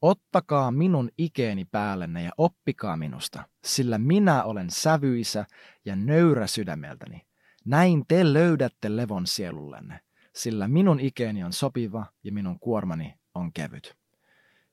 Ottakaa 0.02 0.72
minun 0.72 1.10
ikeeni 1.18 1.66
päällenne 1.66 2.24
ja 2.24 2.32
oppikaa 2.38 2.98
minusta, 2.98 3.44
sillä 3.66 3.98
minä 3.98 4.44
olen 4.44 4.70
sävyisä 4.70 5.46
ja 5.86 5.96
nöyrä 5.96 6.48
sydämeltäni. 6.48 7.31
Näin 7.66 8.04
te 8.08 8.34
löydätte 8.34 8.96
levon 8.96 9.28
sielullenne, 9.28 10.00
sillä 10.36 10.68
minun 10.68 11.00
ikeeni 11.00 11.44
on 11.44 11.54
sopiva 11.54 12.06
ja 12.24 12.32
minun 12.32 12.60
kuormani 12.60 13.14
on 13.36 13.54
kevyt. 13.54 13.96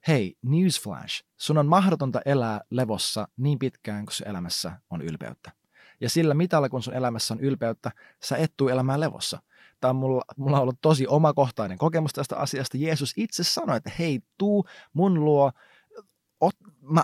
Hei, 0.08 0.36
newsflash, 0.42 1.24
sun 1.36 1.58
on 1.58 1.66
mahdotonta 1.66 2.20
elää 2.24 2.60
levossa 2.70 3.28
niin 3.36 3.58
pitkään 3.58 4.04
kuin 4.04 4.14
sun 4.14 4.28
elämässä 4.28 4.72
on 4.90 5.02
ylpeyttä. 5.02 5.52
Ja 6.00 6.10
sillä 6.10 6.34
mitalla, 6.34 6.68
kun 6.68 6.82
sun 6.82 6.94
elämässä 6.94 7.34
on 7.34 7.40
ylpeyttä, 7.40 7.90
sä 8.22 8.36
et 8.36 8.52
tuu 8.56 8.68
elämään 8.68 9.00
levossa. 9.00 9.42
Tämä 9.80 9.90
on 9.90 9.96
mulla, 9.96 10.22
mulla 10.36 10.56
on 10.56 10.62
ollut 10.62 10.80
tosi 10.80 11.06
omakohtainen 11.06 11.78
kokemus 11.78 12.12
tästä 12.12 12.36
asiasta. 12.36 12.76
Jeesus 12.76 13.12
itse 13.16 13.44
sanoi, 13.44 13.76
että 13.76 13.90
hei, 13.98 14.20
tuu 14.38 14.66
mun 14.92 15.24
luo, 15.24 15.52
ot, 16.40 16.56
mä, 16.82 17.02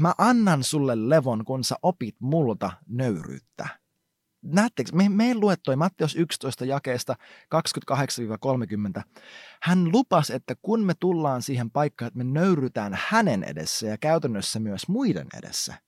mä 0.00 0.14
annan 0.18 0.64
sulle 0.64 1.08
levon, 1.08 1.44
kun 1.44 1.64
sä 1.64 1.76
opit 1.82 2.16
multa 2.20 2.72
nöyryyttä. 2.88 3.81
Näettekö, 4.42 4.90
me, 4.94 5.08
me 5.08 5.34
luettoi 5.34 5.76
Matteus 5.76 6.16
11 6.16 6.64
jakeesta 6.64 7.16
28-30. 9.00 9.02
Hän 9.62 9.92
lupasi, 9.92 10.34
että 10.34 10.54
kun 10.62 10.84
me 10.84 10.94
tullaan 11.00 11.42
siihen 11.42 11.70
paikkaan, 11.70 12.06
että 12.06 12.18
me 12.18 12.24
nöyrytään 12.24 12.98
hänen 13.08 13.44
edessä 13.44 13.86
ja 13.86 13.98
käytännössä 13.98 14.60
myös 14.60 14.88
muiden 14.88 15.26
edessä– 15.38 15.74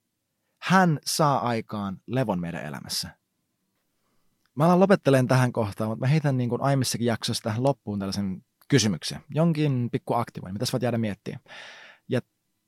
hän 0.64 0.98
saa 1.06 1.48
aikaan 1.48 2.00
levon 2.06 2.40
meidän 2.40 2.64
elämässä. 2.64 3.08
Mä 4.54 4.64
alan 4.64 4.80
lopettelen 4.80 5.28
tähän 5.28 5.52
kohtaan, 5.52 5.90
mutta 5.90 6.04
mä 6.04 6.08
heitän 6.08 6.36
niin 6.36 6.48
kuin 6.48 6.62
aiemmissakin 6.62 7.06
jaksossa 7.06 7.42
tähän 7.42 7.62
loppuun 7.62 7.98
tällaisen 7.98 8.44
kysymyksen. 8.68 9.20
Jonkin 9.30 9.88
pikku 9.92 10.14
aktivoin, 10.14 10.52
mitä 10.52 10.66
sä 10.66 10.72
voit 10.72 10.82
jäädä 10.82 10.98
miettiä. 10.98 11.40
Ja 12.08 12.20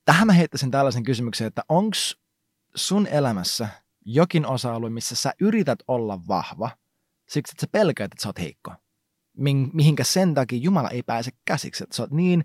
tähän 0.04 0.26
mä 0.26 0.32
heittäisin 0.32 0.70
tällaisen 0.70 1.02
kysymyksen, 1.02 1.46
että 1.46 1.62
onko 1.68 1.96
sun 2.74 3.06
elämässä 3.06 3.68
jokin 4.06 4.46
osa-alue, 4.46 4.90
missä 4.90 5.14
sä 5.14 5.32
yrität 5.40 5.78
olla 5.88 6.20
vahva, 6.28 6.70
siksi 7.28 7.52
että 7.52 7.60
sä 7.60 7.66
pelkäät, 7.72 8.12
että 8.12 8.22
sä 8.22 8.28
oot 8.28 8.38
heikko. 8.38 8.72
Mihinkä 9.72 10.04
sen 10.04 10.34
takia 10.34 10.58
Jumala 10.58 10.90
ei 10.90 11.02
pääse 11.02 11.30
käsiksi, 11.44 11.84
että 11.84 11.96
sä 11.96 12.02
oot 12.02 12.10
niin 12.10 12.44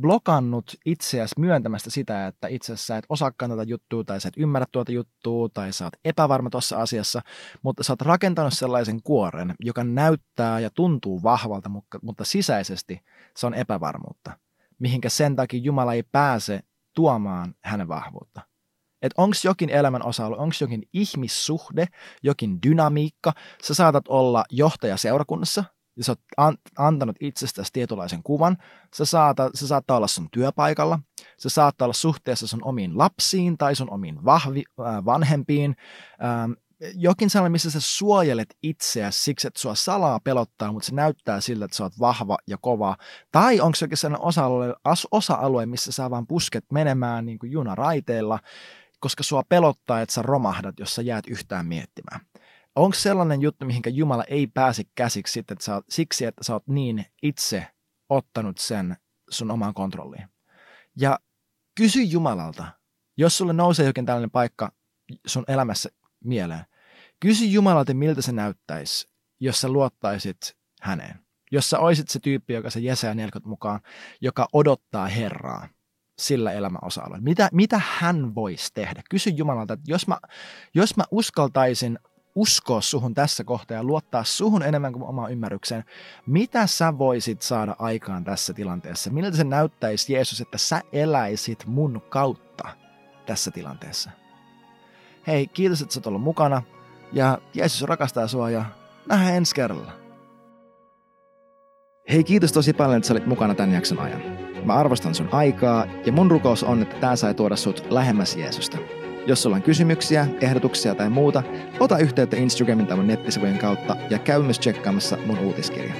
blokannut 0.00 0.74
itseäsi 0.84 1.34
myöntämästä 1.38 1.90
sitä, 1.90 2.26
että 2.26 2.48
itse 2.48 2.72
asiassa 2.72 2.86
sä 2.86 2.98
et 2.98 3.06
osaakaan 3.08 3.50
tätä 3.50 3.62
juttua 3.62 4.04
tai 4.04 4.20
sä 4.20 4.28
et 4.28 4.34
ymmärrä 4.36 4.66
tuota 4.72 4.92
juttua 4.92 5.48
tai 5.48 5.72
sä 5.72 5.84
oot 5.84 5.96
epävarma 6.04 6.50
tuossa 6.50 6.80
asiassa, 6.80 7.22
mutta 7.62 7.82
sä 7.82 7.92
oot 7.92 8.02
rakentanut 8.02 8.52
sellaisen 8.52 9.02
kuoren, 9.02 9.54
joka 9.60 9.84
näyttää 9.84 10.60
ja 10.60 10.70
tuntuu 10.70 11.22
vahvalta, 11.22 11.68
mutta, 12.02 12.24
sisäisesti 12.24 13.00
se 13.36 13.46
on 13.46 13.54
epävarmuutta, 13.54 14.38
mihinkä 14.78 15.08
sen 15.08 15.36
takia 15.36 15.60
Jumala 15.60 15.94
ei 15.94 16.02
pääse 16.02 16.60
tuomaan 16.94 17.54
hänen 17.64 17.88
vahvuutta. 17.88 18.55
Että 19.06 19.22
onko 19.22 19.36
jokin 19.44 19.70
elämän 19.70 20.06
osa-alue, 20.06 20.38
onko 20.38 20.54
jokin 20.60 20.82
ihmissuhde, 20.92 21.86
jokin 22.22 22.58
dynamiikka. 22.66 23.32
Sä 23.62 23.74
saatat 23.74 24.08
olla 24.08 24.44
johtaja 24.50 24.96
seurakunnassa, 24.96 25.64
ja 25.96 26.04
sä 26.04 26.14
oot 26.38 26.60
antanut 26.78 27.16
itsestäsi 27.20 27.72
tietynlaisen 27.72 28.22
kuvan, 28.22 28.56
se, 28.94 29.04
saata, 29.04 29.50
se 29.54 29.66
saattaa 29.66 29.96
olla 29.96 30.06
sun 30.06 30.28
työpaikalla, 30.32 30.98
se 31.38 31.48
saattaa 31.48 31.86
olla 31.86 31.92
suhteessa 31.92 32.46
sun 32.46 32.64
omiin 32.64 32.98
lapsiin 32.98 33.58
tai 33.58 33.74
sun 33.74 33.90
omiin 33.90 34.24
vahvi, 34.24 34.62
äh, 34.80 35.04
vanhempiin, 35.04 35.76
ähm, 36.24 36.52
jokin 36.94 37.30
sellainen, 37.30 37.52
missä 37.52 37.70
sä 37.70 37.80
suojelet 37.80 38.56
itseäsi 38.62 39.22
siksi, 39.22 39.46
että 39.46 39.60
sua 39.60 39.74
salaa 39.74 40.20
pelottaa, 40.20 40.72
mutta 40.72 40.86
se 40.86 40.94
näyttää 40.94 41.40
siltä, 41.40 41.64
että 41.64 41.76
sä 41.76 41.84
oot 41.84 41.98
vahva 42.00 42.36
ja 42.46 42.58
kova. 42.60 42.96
Tai 43.32 43.60
onko 43.60 43.76
se 43.76 43.84
jokin 43.84 43.98
sellainen 43.98 44.26
osa-alue, 44.26 44.74
osa-alue 45.10 45.66
missä 45.66 45.92
sä 45.92 46.10
vaan 46.10 46.26
pusket 46.26 46.64
menemään 46.72 47.26
niin 47.26 47.38
kuin 47.38 47.52
junaraiteilla, 47.52 48.38
koska 49.00 49.22
sua 49.22 49.42
pelottaa, 49.48 50.00
että 50.00 50.12
sä 50.12 50.22
romahdat, 50.22 50.78
jos 50.78 50.94
sä 50.94 51.02
jäät 51.02 51.26
yhtään 51.26 51.66
miettimään. 51.66 52.20
Onko 52.76 52.94
sellainen 52.94 53.42
juttu, 53.42 53.64
mihinkä 53.64 53.90
Jumala 53.90 54.24
ei 54.24 54.46
pääse 54.46 54.82
käsiksi 54.94 55.32
sitten, 55.32 55.54
että 55.54 55.64
sä 55.64 55.74
oot, 55.74 55.84
siksi, 55.88 56.24
että 56.24 56.44
sä 56.44 56.52
oot 56.52 56.66
niin 56.66 57.06
itse 57.22 57.66
ottanut 58.08 58.58
sen 58.58 58.96
sun 59.30 59.50
omaan 59.50 59.74
kontrolliin. 59.74 60.28
Ja 60.96 61.18
kysy 61.74 62.02
Jumalalta, 62.02 62.66
jos 63.16 63.38
sulle 63.38 63.52
nousee 63.52 63.86
jokin 63.86 64.06
tällainen 64.06 64.30
paikka 64.30 64.72
sun 65.26 65.44
elämässä 65.48 65.90
mieleen, 66.24 66.66
kysy 67.20 67.44
Jumalalta, 67.44 67.94
miltä 67.94 68.22
se 68.22 68.32
näyttäisi, 68.32 69.08
jos 69.40 69.60
sä 69.60 69.68
luottaisit 69.68 70.56
häneen. 70.80 71.26
Jos 71.52 71.70
sä 71.70 71.78
oisit 71.78 72.08
se 72.08 72.20
tyyppi, 72.20 72.52
joka 72.52 72.70
se 72.70 72.80
Jesaja 72.80 73.14
40 73.14 73.48
mukaan, 73.48 73.80
joka 74.20 74.48
odottaa 74.52 75.06
Herraa 75.06 75.68
sillä 76.18 76.52
elämäosa-alueella. 76.52 77.24
Mitä, 77.24 77.48
mitä 77.52 77.80
hän 77.84 78.34
voisi 78.34 78.74
tehdä? 78.74 79.02
Kysy 79.10 79.30
Jumalalta, 79.30 79.74
että 79.74 79.90
jos 79.90 80.08
mä, 80.08 80.18
jos 80.74 80.96
mä 80.96 81.04
uskaltaisin 81.10 81.98
uskoa 82.34 82.80
suhun 82.80 83.14
tässä 83.14 83.44
kohtaa 83.44 83.76
ja 83.76 83.84
luottaa 83.84 84.24
suhun 84.24 84.62
enemmän 84.62 84.92
kuin 84.92 85.02
omaan 85.02 85.32
ymmärrykseen. 85.32 85.84
Mitä 86.26 86.66
sä 86.66 86.98
voisit 86.98 87.42
saada 87.42 87.76
aikaan 87.78 88.24
tässä 88.24 88.54
tilanteessa? 88.54 89.10
Miltä 89.10 89.36
se 89.36 89.44
näyttäisi, 89.44 90.12
Jeesus, 90.12 90.40
että 90.40 90.58
sä 90.58 90.82
eläisit 90.92 91.66
mun 91.66 92.02
kautta 92.08 92.68
tässä 93.26 93.50
tilanteessa? 93.50 94.10
Hei, 95.26 95.46
kiitos, 95.46 95.82
että 95.82 95.94
sä 95.94 96.00
oot 96.00 96.06
ollut 96.06 96.22
mukana. 96.22 96.62
Ja 97.12 97.38
Jeesus 97.54 97.82
rakastaa 97.82 98.28
sua 98.28 98.50
ja 98.50 98.64
nähdään 99.08 99.34
ensi 99.34 99.54
kerralla. 99.54 99.92
Hei, 102.08 102.24
kiitos 102.24 102.52
tosi 102.52 102.72
paljon, 102.72 102.96
että 102.96 103.06
sä 103.06 103.14
olit 103.14 103.26
mukana 103.26 103.54
tämän 103.54 103.74
jakson 103.74 104.00
ajan. 104.00 104.55
Mä 104.66 104.74
arvostan 104.74 105.14
sun 105.14 105.28
aikaa 105.32 105.86
ja 106.06 106.12
mun 106.12 106.30
rukous 106.30 106.64
on, 106.64 106.82
että 106.82 106.96
tää 106.96 107.16
sai 107.16 107.34
tuoda 107.34 107.56
sut 107.56 107.86
lähemmäs 107.90 108.36
Jeesusta. 108.36 108.78
Jos 109.26 109.42
sulla 109.42 109.56
on 109.56 109.62
kysymyksiä, 109.62 110.26
ehdotuksia 110.40 110.94
tai 110.94 111.10
muuta, 111.10 111.42
ota 111.80 111.98
yhteyttä 111.98 112.36
Instagramin 112.36 112.86
tai 112.86 112.96
mun 112.96 113.06
nettisivujen 113.06 113.58
kautta 113.58 113.96
ja 114.10 114.18
käy 114.18 114.42
myös 114.42 114.58
tsekkaamassa 114.58 115.18
mun 115.26 115.38
uutiskirja. 115.38 115.94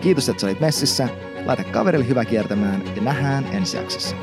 Kiitos, 0.00 0.28
että 0.28 0.40
sä 0.40 0.46
olit 0.46 0.60
messissä, 0.60 1.08
laita 1.46 1.64
kaverille 1.64 2.08
hyvä 2.08 2.24
kiertämään 2.24 2.82
ja 2.96 3.02
nähdään 3.02 3.44
ensi 3.52 3.76
jaksossa. 3.76 4.16